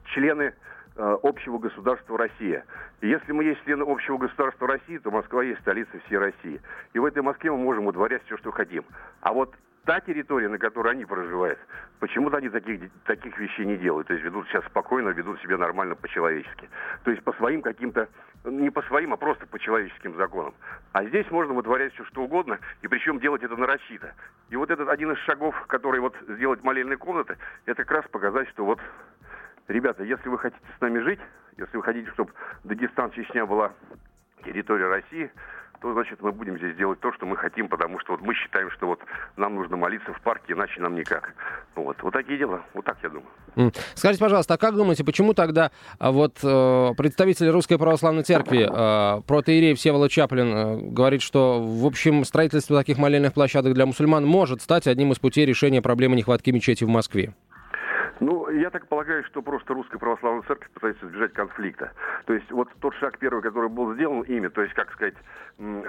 члены 0.06 0.54
общего 1.02 1.58
государства 1.58 2.18
Россия. 2.18 2.64
И 3.02 3.08
если 3.08 3.32
мы 3.32 3.44
есть 3.44 3.64
члены 3.64 3.84
общего 3.84 4.18
государства 4.18 4.68
России, 4.68 5.00
то 5.00 5.10
Москва 5.10 5.44
есть 5.44 5.62
столица 5.62 5.92
всей 6.06 6.18
России. 6.18 6.62
И 6.94 7.00
в 7.00 7.06
этой 7.06 7.24
Москве 7.24 7.52
мы 7.52 7.58
можем 7.58 7.88
удворять 7.88 8.24
все, 8.26 8.38
что 8.38 8.52
хотим. 8.52 8.84
А 9.22 9.34
вот 9.34 9.56
та 9.86 10.00
территория, 10.00 10.48
на 10.48 10.60
которой 10.60 10.94
они 10.94 11.06
проживают, 11.06 11.58
почему-то 12.00 12.38
они 12.38 12.50
таких, 12.50 12.92
таких 13.06 13.38
вещей 13.40 13.66
не 13.66 13.78
делают. 13.78 14.08
То 14.08 14.14
есть 14.14 14.24
ведут 14.24 14.48
себя 14.50 14.62
спокойно, 14.62 15.10
ведут 15.10 15.40
себя 15.42 15.58
нормально 15.58 15.96
по-человечески. 15.96 16.70
То 17.04 17.12
есть 17.12 17.24
по 17.24 17.34
своим 17.34 17.64
каким-то, 17.64 18.08
не 18.44 18.70
по 18.70 18.84
своим, 18.84 19.14
а 19.14 19.18
просто 19.18 19.48
по 19.48 19.58
человеческим 19.58 20.16
законам. 20.18 20.54
А 20.94 21.04
здесь 21.06 21.30
можно 21.32 21.54
вытворять 21.56 21.94
все, 21.94 22.06
что 22.06 22.22
угодно, 22.22 22.60
и 22.84 22.88
причем 22.88 23.20
делать 23.20 23.42
это 23.42 23.56
нарочито. 23.56 24.14
И 24.52 24.56
вот 24.56 24.70
этот 24.70 24.88
один 24.88 25.12
из 25.14 25.18
шагов, 25.20 25.56
который 25.66 26.00
вот 26.00 26.16
сделать 26.28 26.64
молельные 26.64 26.98
комнаты, 26.98 27.38
это 27.66 27.84
как 27.84 27.92
раз 27.98 28.08
показать, 28.12 28.50
что 28.50 28.66
вот 28.66 28.80
Ребята, 29.72 30.04
если 30.04 30.28
вы 30.28 30.38
хотите 30.38 30.62
с 30.78 30.82
нами 30.82 31.00
жить, 31.00 31.20
если 31.58 31.78
вы 31.78 31.84
хотите, 31.84 32.10
чтобы 32.12 32.34
Дагестан, 32.64 33.12
Чечня 33.12 33.46
была 33.46 33.72
территорией 34.44 34.90
России, 34.90 35.32
то, 35.82 35.94
значит, 35.94 36.22
мы 36.22 36.32
будем 36.32 36.58
здесь 36.58 36.76
делать 36.76 37.00
то, 37.00 37.12
что 37.14 37.26
мы 37.26 37.36
хотим, 37.36 37.68
потому 37.68 38.00
что 38.00 38.12
вот 38.12 38.22
мы 38.22 38.36
считаем, 38.36 38.70
что 38.72 38.86
вот 38.86 39.00
нам 39.36 39.56
нужно 39.56 39.78
молиться 39.78 40.14
в 40.14 40.22
парке, 40.22 40.54
иначе 40.54 40.80
нам 40.80 40.94
никак. 40.94 41.34
Вот, 41.76 41.98
вот 42.04 42.14
такие 42.14 42.38
дела, 42.38 42.62
вот 42.76 42.86
так 42.86 42.98
я 43.02 43.10
думаю. 43.10 43.74
Скажите, 43.96 44.20
пожалуйста, 44.24 44.54
а 44.54 44.58
как 44.58 44.76
думаете, 44.76 45.04
почему 45.04 45.34
тогда 45.34 45.72
а, 45.98 46.12
вот 46.12 46.38
э, 46.44 46.90
представитель 46.96 47.50
Русской 47.50 47.80
Православной 47.80 48.24
Церкви, 48.24 48.68
э, 48.70 49.22
протоиерей 49.24 49.74
Всеволод 49.74 50.12
Чаплин, 50.12 50.54
э, 50.54 50.78
говорит, 50.92 51.24
что, 51.24 51.60
в 51.62 51.86
общем, 51.86 52.26
строительство 52.26 52.78
таких 52.78 53.00
молельных 53.00 53.34
площадок 53.34 53.74
для 53.74 53.88
мусульман 53.88 54.24
может 54.24 54.62
стать 54.62 54.86
одним 54.86 55.14
из 55.14 55.20
путей 55.20 55.46
решения 55.46 55.82
проблемы 55.82 56.16
нехватки 56.16 56.52
мечети 56.52 56.84
в 56.84 56.90
Москве? 56.90 57.34
Ну, 58.22 58.48
я 58.52 58.70
так 58.70 58.88
полагаю, 58.88 59.24
что 59.26 59.42
просто 59.42 59.74
Русская 59.74 59.98
Православная 59.98 60.44
Церковь 60.44 60.70
пытается 60.70 61.08
избежать 61.08 61.34
конфликта. 61.34 61.92
То 62.28 62.34
есть 62.34 62.50
вот 62.52 62.70
тот 62.80 62.94
шаг 62.96 63.18
первый, 63.18 63.42
который 63.42 63.68
был 63.68 63.96
сделан 63.96 64.22
ими, 64.22 64.48
то 64.48 64.62
есть, 64.62 64.76
как 64.76 64.92
сказать, 64.92 65.16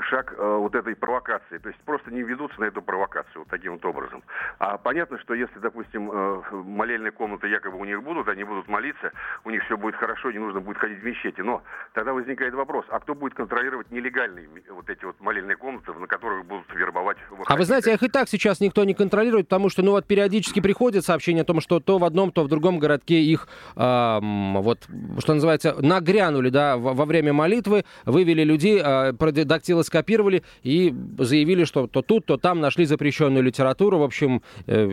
шаг 0.09 0.35
э, 0.37 0.57
вот 0.57 0.75
этой 0.75 0.95
провокации, 0.95 1.59
то 1.59 1.69
есть 1.69 1.81
просто 1.85 2.11
не 2.11 2.23
ведутся 2.23 2.61
на 2.61 2.65
эту 2.65 2.83
провокацию 2.83 3.41
вот 3.41 3.49
таким 3.49 3.73
вот 3.73 3.85
образом. 3.85 4.23
А 4.59 4.77
понятно, 4.77 5.19
что 5.19 5.35
если, 5.35 5.59
допустим, 5.59 6.11
э, 6.13 6.43
молельные 6.53 7.11
комнаты 7.11 7.49
якобы 7.49 7.79
у 7.79 7.85
них 7.85 8.03
будут, 8.03 8.29
они 8.29 8.45
будут 8.45 8.69
молиться, 8.69 9.13
у 9.45 9.51
них 9.51 9.63
все 9.65 9.77
будет 9.77 9.97
хорошо, 9.97 10.31
не 10.31 10.39
нужно 10.39 10.61
будет 10.61 10.77
ходить 10.77 11.01
в 11.01 11.05
мечети. 11.05 11.41
Но 11.41 11.63
тогда 11.95 12.13
возникает 12.13 12.55
вопрос, 12.55 12.85
а 12.91 13.01
кто 13.01 13.15
будет 13.15 13.35
контролировать 13.35 13.91
нелегальные 13.91 14.49
вот 14.71 14.91
эти 14.91 15.05
вот 15.05 15.19
молельные 15.21 15.57
комнаты, 15.57 15.93
на 15.93 16.07
которых 16.07 16.45
будут 16.45 16.73
вербовать 16.75 17.17
А 17.47 17.57
вы 17.57 17.65
знаете, 17.65 17.95
их 17.95 18.03
и 18.03 18.09
так 18.09 18.29
сейчас 18.29 18.61
никто 18.61 18.85
не 18.85 18.95
контролирует, 18.95 19.49
потому 19.49 19.71
что, 19.71 19.83
ну 19.83 19.93
вот, 19.93 20.07
периодически 20.07 20.61
приходит 20.61 21.05
сообщение 21.05 21.43
о 21.43 21.47
том, 21.47 21.61
что 21.61 21.81
то 21.81 21.99
в 21.99 22.05
одном, 22.05 22.22
то 22.31 22.45
в 22.45 22.49
другом 22.49 22.79
городке 22.79 23.21
их, 23.23 23.49
а, 23.75 24.19
м, 24.21 24.63
вот, 24.63 24.87
что 25.19 25.35
называется, 25.35 25.75
нагрянули, 25.81 26.51
да, 26.51 26.77
во, 26.77 26.93
во 26.95 27.05
время 27.05 27.33
молитвы, 27.33 27.85
вывели 28.05 28.45
людей, 28.45 28.81
а, 28.83 29.13
продактилоскопировали 29.13 30.43
и 30.63 30.95
заявили, 31.19 31.65
что 31.65 31.87
то 31.87 32.03
тут, 32.03 32.27
то 32.27 32.37
там 32.37 32.61
нашли 32.61 32.85
запрещенную 32.85 33.43
литературу. 33.43 33.99
В 33.99 34.03
общем, 34.03 34.43
э, 34.67 34.87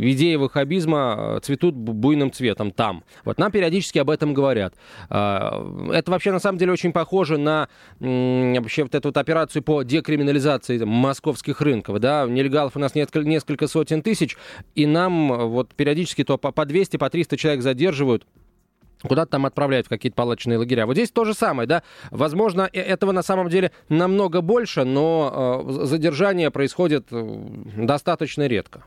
идеи 0.00 0.36
ваххабизма 0.36 1.36
э, 1.36 1.40
цветут 1.42 1.74
бу- 1.74 1.92
буйным 1.92 2.32
цветом 2.32 2.70
там. 2.70 3.02
Вот 3.24 3.38
нам 3.38 3.50
периодически 3.50 3.98
об 3.98 4.10
этом 4.10 4.34
говорят. 4.34 4.74
А, 5.10 5.64
Это 5.92 6.10
вообще 6.10 6.32
на 6.32 6.38
самом 6.38 6.58
деле 6.58 6.72
очень 6.72 6.92
похоже 6.92 7.38
на 7.38 7.68
м, 8.00 8.54
вообще 8.54 8.82
вот 8.84 8.94
эту 8.94 9.08
вот 9.08 9.16
операцию 9.16 9.62
по 9.62 9.82
декриминализации 9.82 10.78
там, 10.78 10.88
московских 10.88 11.60
рынков. 11.60 11.98
Да? 12.00 12.26
Нелегалов 12.26 12.76
у 12.76 12.78
нас 12.78 12.94
несколько, 12.94 13.20
несколько 13.26 13.66
сотен 13.66 14.02
тысяч, 14.02 14.36
и 14.74 14.86
нам 14.86 15.32
э, 15.32 15.44
вот 15.46 15.74
периодически 15.74 16.24
то 16.24 16.38
по, 16.46 16.52
по 16.52 16.64
200, 16.64 16.96
по 16.96 17.10
300 17.10 17.36
человек 17.36 17.62
задерживают 17.62 18.26
куда-то 19.02 19.32
там 19.32 19.46
отправляют 19.46 19.86
в 19.86 19.88
какие-то 19.90 20.16
палаточные 20.16 20.58
лагеря. 20.58 20.86
Вот 20.86 20.94
здесь 20.94 21.10
то 21.10 21.24
же 21.24 21.34
самое, 21.34 21.68
да. 21.68 21.82
Возможно, 22.10 22.68
э- 22.72 22.80
этого 22.80 23.12
на 23.12 23.22
самом 23.22 23.48
деле 23.48 23.70
намного 23.88 24.40
больше, 24.40 24.84
но 24.84 25.64
э, 25.68 25.86
задержание 25.86 26.50
происходит 26.50 27.08
э, 27.10 27.38
достаточно 27.76 28.46
редко. 28.46 28.84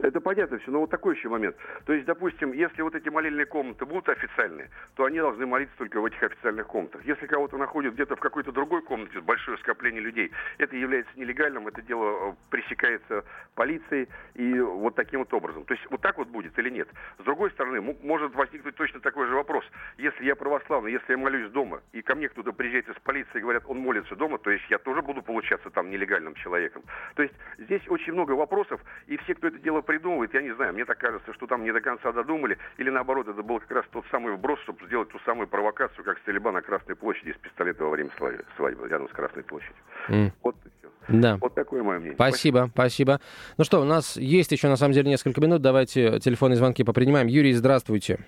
Это 0.00 0.20
понятно 0.20 0.58
все, 0.58 0.70
но 0.70 0.80
вот 0.80 0.90
такой 0.90 1.16
еще 1.16 1.28
момент. 1.28 1.56
То 1.84 1.92
есть, 1.92 2.06
допустим, 2.06 2.52
если 2.52 2.82
вот 2.82 2.94
эти 2.94 3.08
молельные 3.08 3.46
комнаты 3.46 3.84
будут 3.84 4.08
официальные, 4.08 4.70
то 4.94 5.04
они 5.04 5.18
должны 5.18 5.46
молиться 5.46 5.74
только 5.76 6.00
в 6.00 6.04
этих 6.04 6.22
официальных 6.22 6.66
комнатах. 6.66 7.04
Если 7.04 7.26
кого-то 7.26 7.56
находят 7.56 7.94
где-то 7.94 8.16
в 8.16 8.20
какой-то 8.20 8.52
другой 8.52 8.82
комнате, 8.82 9.20
большое 9.20 9.58
скопление 9.58 10.00
людей, 10.00 10.30
это 10.58 10.76
является 10.76 11.12
нелегальным, 11.16 11.66
это 11.66 11.82
дело 11.82 12.30
э, 12.30 12.34
пресекается 12.50 13.24
полицией 13.54 14.08
и 14.34 14.60
вот 14.60 14.94
таким 14.94 15.20
вот 15.20 15.32
образом. 15.34 15.64
То 15.64 15.74
есть 15.74 15.84
вот 15.90 16.00
так 16.00 16.16
вот 16.18 16.28
будет 16.28 16.56
или 16.58 16.70
нет? 16.70 16.88
С 17.18 17.24
другой 17.24 17.50
стороны, 17.50 17.80
может 17.80 18.34
возникнуть 18.34 18.76
точно 18.76 19.00
такой 19.00 19.26
же 19.26 19.34
вопрос. 19.34 19.64
Если 19.96 20.24
я 20.24 20.36
православный, 20.36 20.92
если 20.92 21.12
я 21.12 21.18
молюсь 21.18 21.50
дома, 21.50 21.82
и 21.92 22.02
ко 22.02 22.14
мне 22.14 22.28
кто-то 22.28 22.52
приезжает 22.52 22.88
из 22.88 22.96
полиции 23.02 23.38
и 23.38 23.40
говорят, 23.40 23.64
он 23.66 23.78
молится 23.78 24.14
дома, 24.14 24.38
то 24.38 24.50
есть 24.50 24.64
я 24.70 24.78
тоже 24.78 25.02
буду 25.02 25.22
получаться 25.22 25.70
там 25.70 25.90
нелегальным 25.90 26.34
человеком. 26.34 26.82
То 27.16 27.22
есть 27.22 27.34
здесь 27.58 27.82
очень 27.88 28.12
много 28.12 28.32
вопросов, 28.32 28.80
и 29.06 29.16
все, 29.18 29.34
кто 29.34 29.48
это 29.48 29.58
дело 29.58 29.82
придумывает, 29.88 30.34
я 30.34 30.42
не 30.42 30.52
знаю, 30.54 30.74
мне 30.74 30.84
так 30.84 30.98
кажется, 30.98 31.32
что 31.32 31.46
там 31.46 31.64
не 31.64 31.72
до 31.72 31.80
конца 31.80 32.12
додумали, 32.12 32.58
или 32.76 32.90
наоборот, 32.90 33.26
это 33.26 33.42
был 33.42 33.58
как 33.58 33.70
раз 33.70 33.84
тот 33.90 34.04
самый 34.10 34.34
вброс, 34.34 34.60
чтобы 34.60 34.84
сделать 34.86 35.08
ту 35.08 35.18
самую 35.20 35.48
провокацию, 35.48 36.04
как 36.04 36.18
стрельба 36.18 36.52
на 36.52 36.60
Красной 36.60 36.94
площади 36.94 37.30
из 37.30 37.36
пистолета 37.36 37.84
во 37.84 37.90
время 37.90 38.10
слави- 38.18 38.44
свадьбы 38.56 38.86
рядом 38.86 39.08
с 39.08 39.12
Красной 39.12 39.42
площадью. 39.44 39.74
М. 40.08 40.30
Вот 40.42 40.56
и 40.66 40.68
все. 40.78 40.88
Да. 41.08 41.38
Вот 41.40 41.54
такое 41.54 41.82
мое 41.82 41.98
мнение. 41.98 42.14
Спасибо, 42.16 42.68
спасибо. 42.74 43.18
Ну 43.56 43.64
что, 43.64 43.80
у 43.80 43.84
нас 43.84 44.16
есть 44.18 44.52
еще 44.52 44.68
на 44.68 44.76
самом 44.76 44.92
деле 44.92 45.08
несколько 45.08 45.40
минут. 45.40 45.62
Давайте 45.62 46.20
телефонные 46.20 46.56
звонки 46.56 46.84
попринимаем. 46.84 47.26
Юрий, 47.26 47.54
здравствуйте. 47.54 48.18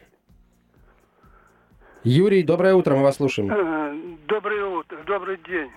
Юрий, 2.02 2.42
доброе 2.42 2.74
утро, 2.74 2.96
мы 2.96 3.02
вас 3.02 3.16
слушаем. 3.16 3.52
Э, 3.52 3.90
Доброе 4.26 4.64
утро, 4.64 4.96
добрый 5.06 5.36
день. 5.46 5.70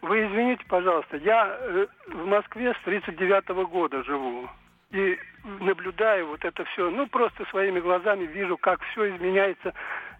Вы 0.00 0.26
извините, 0.26 0.64
пожалуйста, 0.68 1.16
я 1.18 1.58
э, 1.60 1.86
в 2.06 2.24
Москве 2.24 2.72
с 2.72 2.84
39 2.84 3.48
года 3.68 4.02
живу. 4.04 4.48
И 4.90 5.18
наблюдаю 5.44 6.28
вот 6.28 6.44
это 6.44 6.64
все, 6.64 6.90
ну, 6.90 7.06
просто 7.06 7.44
своими 7.46 7.80
глазами 7.80 8.24
вижу, 8.24 8.56
как 8.56 8.82
все 8.82 9.14
изменяется 9.14 9.74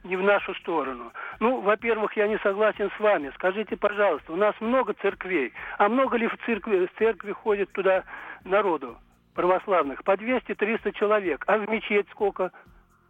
не 0.05 0.17
в 0.17 0.23
нашу 0.23 0.55
сторону. 0.57 1.13
Ну, 1.41 1.61
во-первых, 1.61 2.17
я 2.17 2.29
не 2.29 2.39
согласен 2.39 2.91
с 2.97 3.01
вами. 3.01 3.33
Скажите, 3.35 3.77
пожалуйста, 3.77 4.33
у 4.33 4.37
нас 4.37 4.55
много 4.61 4.95
церквей, 4.95 5.53
а 5.79 5.89
много 5.89 6.17
ли 6.17 6.29
в 6.29 6.37
церкви, 6.45 6.87
в 6.87 6.99
церкви 6.99 7.33
ходит 7.33 7.73
туда 7.73 8.05
народу 8.45 8.97
православных? 9.35 10.05
По 10.05 10.13
200-300 10.13 10.93
человек. 10.93 11.45
А 11.47 11.59
в 11.59 11.69
мечеть 11.69 12.07
сколько? 12.11 12.53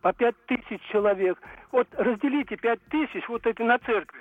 По 0.00 0.12
5 0.12 0.34
тысяч 0.46 0.80
человек. 0.92 1.38
Вот 1.72 1.88
разделите 1.92 2.56
5 2.56 2.80
тысяч 2.88 3.28
вот 3.28 3.46
эти 3.46 3.62
на 3.62 3.78
церкви. 3.78 4.20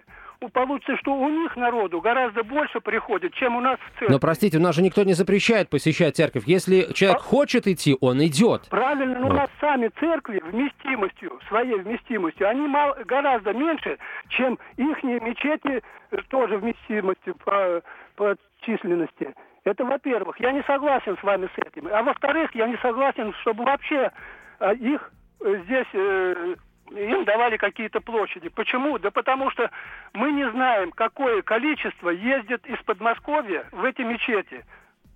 Получится, 0.54 0.96
что 0.98 1.14
у 1.16 1.30
них 1.30 1.56
народу 1.56 2.00
гораздо 2.00 2.44
больше 2.44 2.80
приходит, 2.80 3.34
чем 3.34 3.56
у 3.56 3.60
нас 3.60 3.80
в 3.80 4.00
церкви. 4.00 4.14
Но 4.14 4.20
простите, 4.20 4.58
у 4.58 4.62
нас 4.62 4.76
же 4.76 4.82
никто 4.84 5.04
не 5.04 5.14
запрещает 5.14 5.70
посещать 5.70 6.16
церковь. 6.16 6.44
Если 6.46 6.94
человек 6.94 7.22
хочет 7.22 7.66
идти, 7.68 7.98
он 8.02 8.24
идет. 8.24 8.68
Правильно, 8.70 9.20
но 9.20 9.28
у 9.28 9.30
Вот. 9.30 9.38
нас 9.38 9.50
сами 9.60 9.90
церкви 10.00 10.42
вместимостью, 10.46 11.40
своей 11.48 11.80
вместимостью, 11.80 12.48
они 12.48 12.68
мал- 12.68 12.96
гораздо 13.06 13.54
меньше, 13.54 13.98
чем 14.30 14.60
их 14.76 15.04
мечети 15.04 15.82
э, 16.12 16.18
тоже 16.30 16.58
вместимостью 16.58 17.36
по, 17.44 17.82
по 18.16 18.36
численности. 18.62 19.34
Это 19.64 19.84
во-первых. 19.86 20.40
Я 20.40 20.52
не 20.52 20.62
согласен 20.64 21.18
с 21.20 21.24
вами 21.24 21.50
с 21.56 21.68
этим. 21.68 21.88
А 21.92 22.04
во-вторых, 22.04 22.54
я 22.54 22.68
не 22.68 22.78
согласен, 22.78 23.34
чтобы 23.42 23.64
вообще 23.66 24.12
э, 24.60 24.76
их 24.76 25.12
э, 25.42 25.62
здесь 25.66 25.88
э, 25.94 26.56
им 26.92 27.26
давали 27.26 27.58
какие-то 27.58 28.02
площади. 28.02 28.50
Почему? 28.50 28.98
Да 29.00 29.12
потому 29.12 29.50
что 29.52 29.70
мы 30.14 30.32
не 30.32 30.50
знаем, 30.52 30.92
какое 30.92 31.42
количество 31.42 32.10
ездит 32.10 32.66
из 32.68 32.78
Подмосковья 32.84 33.66
в 33.72 33.84
эти 33.84 34.02
мечети 34.02 34.66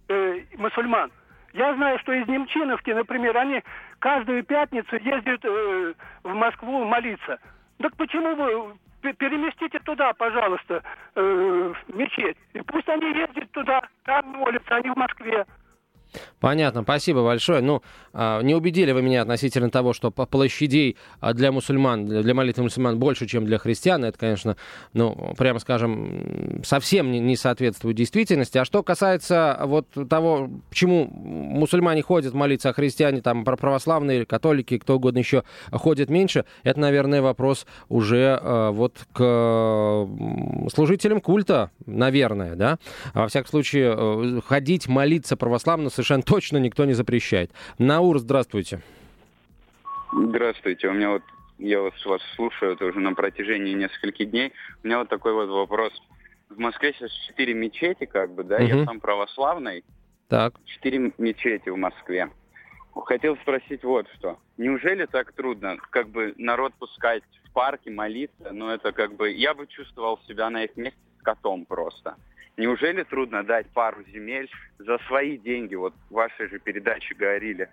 э, 0.08 0.42
мусульман. 0.58 1.12
Я 1.54 1.74
знаю, 1.76 2.00
что 2.00 2.14
из 2.14 2.28
Немчиновки, 2.28 2.92
например, 2.92 3.38
они 3.38 3.62
каждую 4.00 4.44
пятницу 4.44 4.96
ездят 4.96 5.44
э, 5.44 5.94
в 6.24 6.34
Москву 6.34 6.86
молиться. 6.86 7.40
Так 7.80 7.96
почему 7.98 8.36
вы 8.36 9.14
переместите 9.14 9.80
туда, 9.80 10.14
пожалуйста, 10.14 10.84
э, 11.16 11.74
мечеть. 11.88 12.38
И 12.54 12.62
пусть 12.62 12.88
они 12.88 13.08
ездят 13.14 13.52
туда, 13.52 13.82
там 14.04 14.28
молятся, 14.28 14.76
они 14.76 14.90
в 14.90 14.96
Москве. 14.96 15.46
Понятно, 16.40 16.84
спасибо 16.84 17.24
большое. 17.24 17.62
Ну, 17.62 17.82
а, 18.14 18.42
не 18.42 18.56
убедили 18.56 18.92
вы 18.92 19.02
меня 19.02 19.22
относительно 19.22 19.70
того, 19.70 19.94
что 19.94 20.12
площадей 20.12 20.98
а, 21.20 21.34
для 21.34 21.52
мусульман, 21.52 22.06
для 22.06 22.34
молитвы 22.34 22.64
мусульман 22.64 23.00
больше, 23.00 23.28
чем 23.28 23.46
для 23.46 23.58
христиан. 23.58 24.04
Это, 24.04 24.18
конечно, 24.18 24.58
ну, 24.94 25.34
прямо 25.38 25.60
скажем, 25.60 26.62
совсем 26.64 27.12
не 27.12 27.36
соответствует 27.36 27.96
действительности. 27.96 28.58
А 28.58 28.66
что 28.66 28.84
касается 28.84 29.60
вот 29.66 29.88
того, 30.10 30.50
почему 30.70 31.06
мусульмане 31.06 32.02
ходят 32.02 32.34
молиться, 32.34 32.70
а 32.70 32.74
христиане, 32.74 33.22
там, 33.22 33.44
православные, 33.46 34.26
католики, 34.26 34.78
кто 34.78 34.96
угодно 34.96 35.20
еще 35.20 35.44
ходят 35.72 36.10
меньше, 36.10 36.46
это, 36.64 36.80
наверное, 36.80 37.22
вопрос 37.22 37.66
уже 37.90 38.40
а, 38.42 38.72
вот 38.72 38.98
к 39.14 40.08
служителям 40.74 41.22
культа, 41.22 41.72
наверное, 41.86 42.56
да? 42.56 42.78
Во 43.14 43.28
всяком 43.28 43.50
случае, 43.50 43.96
э, 43.96 44.42
ходить, 44.46 44.88
молиться 44.88 45.38
православно 45.38 45.90
совершенно 46.02 46.24
точно 46.24 46.58
никто 46.58 46.86
не 46.86 46.94
запрещает. 46.94 47.52
Наур, 47.78 48.20
здравствуйте. 48.20 48.82
Здравствуйте. 50.12 50.88
У 50.88 50.94
меня 50.94 51.12
вот 51.12 51.24
я 51.60 51.80
вот 51.80 51.94
вас 52.06 52.22
слушаю 52.36 52.74
это 52.74 52.86
уже 52.86 53.00
на 53.00 53.14
протяжении 53.14 53.74
нескольких 53.74 54.32
дней. 54.32 54.52
У 54.84 54.88
меня 54.88 55.00
вот 55.00 55.10
такой 55.10 55.34
вот 55.34 55.50
вопрос. 55.50 55.94
В 56.50 56.58
Москве 56.58 56.94
сейчас 56.94 57.12
четыре 57.28 57.54
мечети, 57.54 58.06
как 58.06 58.34
бы, 58.34 58.44
да, 58.44 58.56
угу. 58.56 58.64
я 58.64 58.86
сам 58.86 59.00
православный. 59.00 59.84
Так. 60.28 60.54
Четыре 60.66 61.14
мечети 61.18 61.70
в 61.70 61.78
Москве. 61.78 62.30
Хотел 63.06 63.38
спросить 63.38 63.84
вот 63.84 64.08
что. 64.18 64.40
Неужели 64.58 65.06
так 65.06 65.32
трудно, 65.34 65.78
как 65.92 66.10
бы, 66.10 66.34
народ 66.38 66.74
пускать 66.74 67.24
в 67.46 67.52
парке, 67.54 67.92
молиться? 67.92 68.52
Но 68.52 68.74
это 68.74 68.92
как 68.92 69.16
бы, 69.16 69.32
я 69.32 69.54
бы 69.54 69.68
чувствовал 69.68 70.20
себя 70.28 70.50
на 70.50 70.64
их 70.64 70.76
месте 70.76 71.00
котом 71.24 71.66
просто. 71.66 72.16
Неужели 72.58 73.04
трудно 73.04 73.44
дать 73.44 73.68
пару 73.68 74.04
земель 74.12 74.50
за 74.78 74.98
свои 75.08 75.38
деньги? 75.38 75.76
Вот 75.76 75.94
в 76.10 76.14
вашей 76.14 76.50
же 76.50 76.60
передаче 76.60 77.16
говорили. 77.16 77.70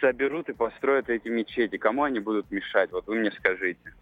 Соберут 0.00 0.48
и 0.48 0.52
построят 0.52 1.08
эти 1.08 1.28
мечети. 1.28 1.76
Кому 1.76 2.04
они 2.04 2.20
будут 2.20 2.50
мешать? 2.50 2.90
Вот 2.92 3.06
вы 3.06 3.16
мне 3.16 3.30
скажите. 3.32 3.94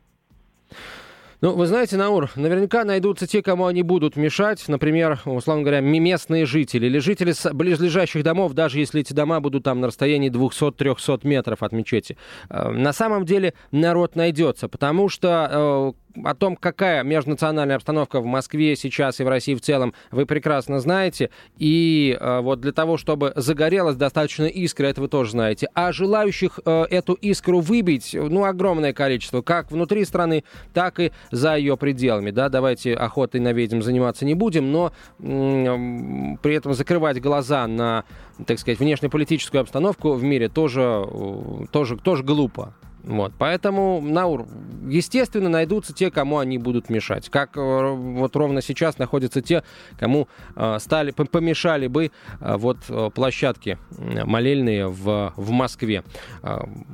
Ну, 1.41 1.55
вы 1.55 1.67
знаете, 1.67 1.97
Наур, 1.97 2.29
наверняка 2.35 2.83
найдутся 2.83 3.29
те, 3.29 3.43
кому 3.43 3.67
они 3.67 3.85
будут 3.85 4.17
мешать, 4.17 4.67
например, 4.67 5.21
условно 5.25 5.63
говоря, 5.63 5.81
местные 5.81 6.47
жители 6.47 6.87
или 6.87 6.99
жители 6.99 7.33
близлежащих 7.53 8.25
домов, 8.25 8.55
даже 8.55 8.81
если 8.81 9.03
эти 9.03 9.13
дома 9.13 9.39
будут 9.39 9.63
там 9.63 9.81
на 9.81 9.87
расстоянии 9.87 10.33
200-300 10.33 11.21
метров 11.23 11.63
от 11.63 11.71
мечети. 11.71 12.17
Э, 12.51 12.71
на 12.71 12.93
самом 12.93 13.25
деле 13.25 13.55
народ 13.71 14.17
найдется, 14.17 14.69
потому 14.69 15.09
что 15.09 15.95
э, 15.95 16.08
о 16.25 16.35
том, 16.35 16.57
какая 16.57 17.03
межнациональная 17.03 17.77
обстановка 17.77 18.21
в 18.21 18.25
Москве 18.25 18.77
сейчас 18.77 19.21
и 19.21 19.25
в 19.25 19.29
России 19.29 19.55
в 19.55 19.61
целом, 19.61 19.95
вы 20.11 20.27
прекрасно 20.27 20.81
знаете. 20.81 21.31
И 21.57 22.17
э, 22.19 22.41
вот 22.41 22.61
для 22.61 22.73
того, 22.73 22.97
чтобы 22.97 23.33
загорелась 23.37 23.97
достаточно 23.97 24.45
искра, 24.45 24.87
это 24.87 25.01
вы 25.01 25.09
тоже 25.09 25.33
знаете. 25.33 25.69
А 25.75 25.93
желающих 25.93 26.61
э, 26.65 26.85
эту 26.91 27.15
искру 27.15 27.61
выбить, 27.61 28.15
ну, 28.15 28.45
огромное 28.45 28.93
количество, 28.93 29.43
как 29.43 29.71
внутри 29.71 30.05
страны, 30.05 30.45
так 30.73 31.01
и 31.01 31.13
за 31.31 31.57
ее 31.57 31.77
пределами. 31.77 32.31
Да, 32.31 32.49
давайте 32.49 32.95
охотой 32.95 33.41
на 33.41 33.53
ведьм 33.53 33.83
заниматься 33.83 34.25
не 34.25 34.35
будем, 34.35 34.73
но 34.73 34.93
э, 35.19 36.37
при 36.43 36.55
этом 36.55 36.75
закрывать 36.75 37.21
глаза 37.21 37.67
на, 37.67 38.05
так 38.47 38.59
сказать, 38.59 38.79
внешнеполитическую 38.79 39.61
обстановку 39.61 40.13
в 40.13 40.23
мире 40.23 40.49
тоже, 40.49 41.05
э, 41.07 41.67
тоже, 41.71 41.97
тоже 41.97 42.25
глупо. 42.25 42.75
Вот, 43.05 43.33
поэтому, 43.39 44.01
Наур, 44.03 44.47
естественно, 44.87 45.49
найдутся 45.49 45.95
те, 45.95 46.11
кому 46.11 46.39
они 46.39 46.59
будут 46.59 46.91
мешать. 46.91 47.29
Как 47.31 47.57
э, 47.57 47.61
вот 47.61 48.37
ровно 48.37 48.61
сейчас 48.61 48.99
находятся 48.99 49.41
те, 49.41 49.63
кому 49.99 50.29
э, 50.57 50.79
стали, 50.79 51.13
помешали 51.13 51.87
бы 51.87 52.11
э, 52.41 52.57
вот 52.57 52.79
площадки 53.15 53.79
молельные 53.99 54.89
в, 54.89 55.33
в 55.37 55.51
Москве, 55.51 56.03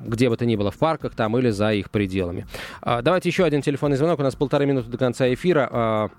где 0.04 0.28
бы 0.28 0.36
то 0.36 0.46
ни 0.46 0.56
было, 0.56 0.70
в 0.70 0.76
парках 0.78 1.14
там 1.14 1.36
или 1.38 1.50
за 1.50 1.72
их 1.72 1.90
пределами. 1.90 2.46
Давайте 2.82 3.28
еще 3.28 3.44
один 3.44 3.62
телефонный 3.62 3.96
звонок. 3.96 4.20
У 4.20 4.22
нас 4.22 4.34
полторы 4.34 4.66
минуты 4.66 4.88
до 4.88 4.98
конца 4.98 5.32
эфира. 5.32 6.10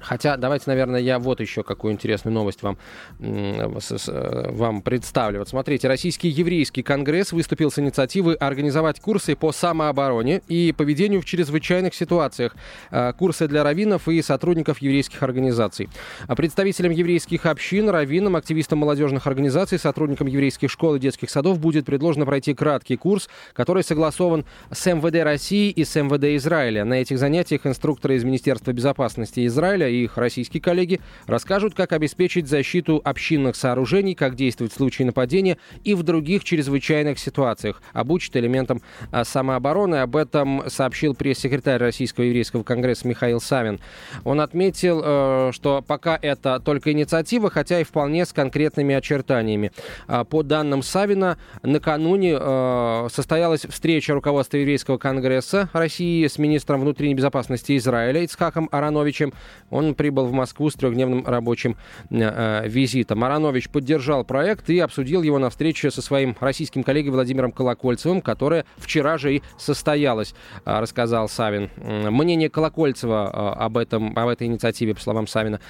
Хотя, 0.00 0.36
давайте, 0.36 0.64
наверное, 0.66 1.00
я 1.00 1.18
вот 1.18 1.40
еще 1.40 1.62
какую 1.62 1.92
интересную 1.92 2.34
новость 2.34 2.62
вам, 2.62 2.78
вам 3.18 4.82
представлю. 4.82 5.40
Вот 5.40 5.48
смотрите, 5.48 5.88
Российский 5.88 6.28
еврейский 6.28 6.82
конгресс 6.82 7.32
выступил 7.32 7.70
с 7.70 7.78
инициативой 7.78 8.34
организовать 8.34 9.00
курсы 9.00 9.36
по 9.36 9.52
самообороне 9.52 10.42
и 10.48 10.72
поведению 10.76 11.22
в 11.22 11.24
чрезвычайных 11.24 11.94
ситуациях. 11.94 12.54
А, 12.90 13.12
курсы 13.12 13.48
для 13.48 13.62
раввинов 13.64 14.08
и 14.08 14.22
сотрудников 14.22 14.78
еврейских 14.78 15.22
организаций. 15.22 15.88
А 16.26 16.34
представителям 16.34 16.92
еврейских 16.92 17.46
общин, 17.46 17.88
раввинам, 17.88 18.36
активистам 18.36 18.78
молодежных 18.78 19.26
организаций, 19.26 19.78
сотрудникам 19.78 20.26
еврейских 20.26 20.70
школ 20.70 20.96
и 20.96 20.98
детских 20.98 21.30
садов 21.30 21.58
будет 21.58 21.86
предложено 21.86 22.26
пройти 22.26 22.54
краткий 22.54 22.96
курс, 22.96 23.28
который 23.52 23.82
согласован 23.82 24.44
с 24.70 24.86
МВД 24.86 25.24
России 25.24 25.70
и 25.70 25.84
с 25.84 26.00
МВД 26.00 26.36
Израиля. 26.36 26.84
На 26.84 26.94
этих 26.94 27.18
занятиях 27.18 27.66
инструкторы 27.66 28.16
из 28.16 28.24
Министерства 28.24 28.72
безопасности 28.72 29.46
Израиля 29.46 29.85
и 29.88 30.04
их 30.04 30.16
российские 30.16 30.60
коллеги 30.60 31.00
расскажут, 31.26 31.74
как 31.74 31.92
обеспечить 31.92 32.48
защиту 32.48 33.00
общинных 33.04 33.56
сооружений, 33.56 34.14
как 34.14 34.34
действовать 34.34 34.72
в 34.72 34.76
случае 34.76 35.06
нападения 35.06 35.58
и 35.84 35.94
в 35.94 36.02
других 36.02 36.44
чрезвычайных 36.44 37.18
ситуациях. 37.18 37.82
Обучат 37.92 38.36
элементам 38.36 38.82
а, 39.10 39.24
самообороны. 39.24 39.96
Об 39.96 40.16
этом 40.16 40.64
сообщил 40.68 41.14
пресс-секретарь 41.14 41.80
Российского 41.80 42.24
еврейского 42.24 42.62
конгресса 42.62 43.06
Михаил 43.06 43.40
Савин. 43.40 43.80
Он 44.24 44.40
отметил, 44.40 45.02
э, 45.04 45.50
что 45.52 45.82
пока 45.86 46.18
это 46.20 46.60
только 46.60 46.92
инициатива, 46.92 47.50
хотя 47.50 47.80
и 47.80 47.84
вполне 47.84 48.26
с 48.26 48.32
конкретными 48.32 48.94
очертаниями. 48.94 49.72
А, 50.06 50.24
по 50.24 50.42
данным 50.42 50.82
Савина, 50.82 51.38
накануне 51.62 52.36
э, 52.38 53.08
состоялась 53.12 53.66
встреча 53.68 54.14
руководства 54.14 54.56
еврейского 54.56 54.98
конгресса 54.98 55.68
России 55.72 56.26
с 56.26 56.38
министром 56.38 56.80
внутренней 56.80 57.14
безопасности 57.14 57.76
Израиля 57.76 58.22
Ицхаком 58.22 58.68
Арановичем. 58.72 59.32
Он 59.76 59.94
прибыл 59.94 60.26
в 60.26 60.32
Москву 60.32 60.70
с 60.70 60.74
трехдневным 60.74 61.26
рабочим 61.26 61.76
э, 62.10 62.16
э, 62.20 62.68
визитом. 62.68 63.18
Маранович 63.18 63.68
поддержал 63.68 64.24
проект 64.24 64.70
и 64.70 64.78
обсудил 64.78 65.22
его 65.22 65.38
на 65.38 65.50
встрече 65.50 65.90
со 65.90 66.02
своим 66.02 66.36
российским 66.40 66.82
коллегой 66.82 67.12
Владимиром 67.12 67.52
Колокольцевым, 67.52 68.20
которая 68.20 68.64
вчера 68.76 69.18
же 69.18 69.36
и 69.36 69.42
состоялась, 69.58 70.34
э, 70.64 70.80
рассказал 70.80 71.28
Савин. 71.28 71.70
Мнение 71.76 72.50
Колокольцева 72.50 73.54
об, 73.54 73.76
этом, 73.76 74.16
об 74.16 74.28
этой 74.28 74.46
инициативе, 74.46 74.94
по 74.94 75.00
словам 75.00 75.26
Савина, 75.26 75.60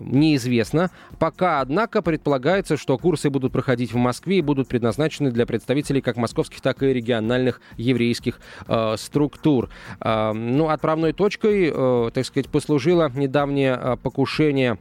неизвестно. 0.00 0.90
Пока, 1.18 1.60
однако, 1.60 2.02
предполагается, 2.02 2.76
что 2.76 2.98
курсы 2.98 3.30
будут 3.30 3.52
проходить 3.52 3.92
в 3.92 3.96
Москве 3.96 4.38
и 4.38 4.42
будут 4.42 4.68
предназначены 4.68 5.30
для 5.30 5.46
представителей 5.46 6.00
как 6.00 6.16
московских, 6.16 6.60
так 6.60 6.82
и 6.82 6.92
региональных 6.92 7.60
еврейских 7.76 8.40
э, 8.66 8.94
структур. 8.98 9.70
Э, 10.00 10.32
ну, 10.32 10.68
отправной 10.68 11.12
точкой, 11.12 11.72
э, 11.72 12.10
так 12.12 12.24
сказать, 12.24 12.48
послужило 12.48 13.10
недавнее 13.14 13.47
недавнее 13.48 13.74
а, 13.74 13.96
покушение 13.96 14.78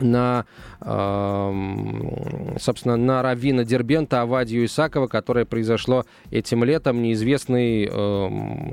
на, 0.00 0.44
собственно, 2.58 2.96
на 2.96 3.22
Равина 3.22 3.64
Дербента 3.64 4.22
Авадию 4.22 4.64
Исакова, 4.64 5.06
которое 5.06 5.44
произошло 5.44 6.04
этим 6.30 6.64
летом. 6.64 7.02
Неизвестный, 7.02 7.88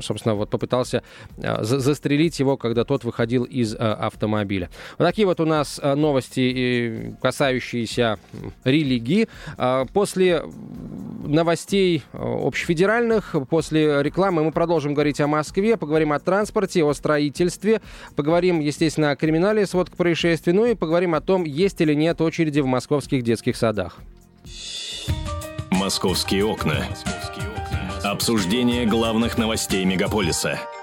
собственно, 0.02 0.36
вот 0.36 0.50
попытался 0.50 1.04
а, 1.38 1.64
застрелить 1.64 2.40
его, 2.40 2.58
когда 2.58 2.84
тот 2.84 3.04
выходил 3.04 3.44
из 3.44 3.76
а, 3.76 3.94
автомобиля. 3.94 4.70
Вот 4.98 5.06
такие 5.06 5.26
вот 5.26 5.40
у 5.40 5.46
нас 5.46 5.80
новости, 5.84 7.16
касающиеся 7.22 8.18
религии. 8.64 9.28
После 9.94 10.44
новостей 11.26 12.04
общефедеральных, 12.14 13.36
после 13.50 14.02
рекламы 14.02 14.44
мы 14.44 14.52
продолжим 14.52 14.94
говорить 14.94 15.22
о 15.22 15.28
Москве, 15.28 15.78
поговорим 15.78 16.14
о 16.14 16.20
транспорте, 16.20 16.84
о 16.84 16.94
строительстве, 16.94 17.82
поговорим, 18.16 18.60
естественно, 18.60 19.12
о 19.12 19.16
криминале, 19.16 19.66
сводка 19.66 19.96
происшествий, 19.96 20.54
ну 20.54 20.66
и 20.66 20.76
поговорим 20.76 21.11
поговорим 21.12 21.16
о 21.16 21.22
том, 21.22 21.44
есть 21.44 21.82
или 21.82 21.94
нет 21.94 22.22
очереди 22.22 22.60
в 22.60 22.66
московских 22.66 23.24
детских 23.24 23.56
садах. 23.56 24.00
«Московские 25.72 26.46
окна». 26.46 26.86
Обсуждение 28.04 28.86
главных 28.86 29.38
новостей 29.38 29.86
мегаполиса– 29.86 30.60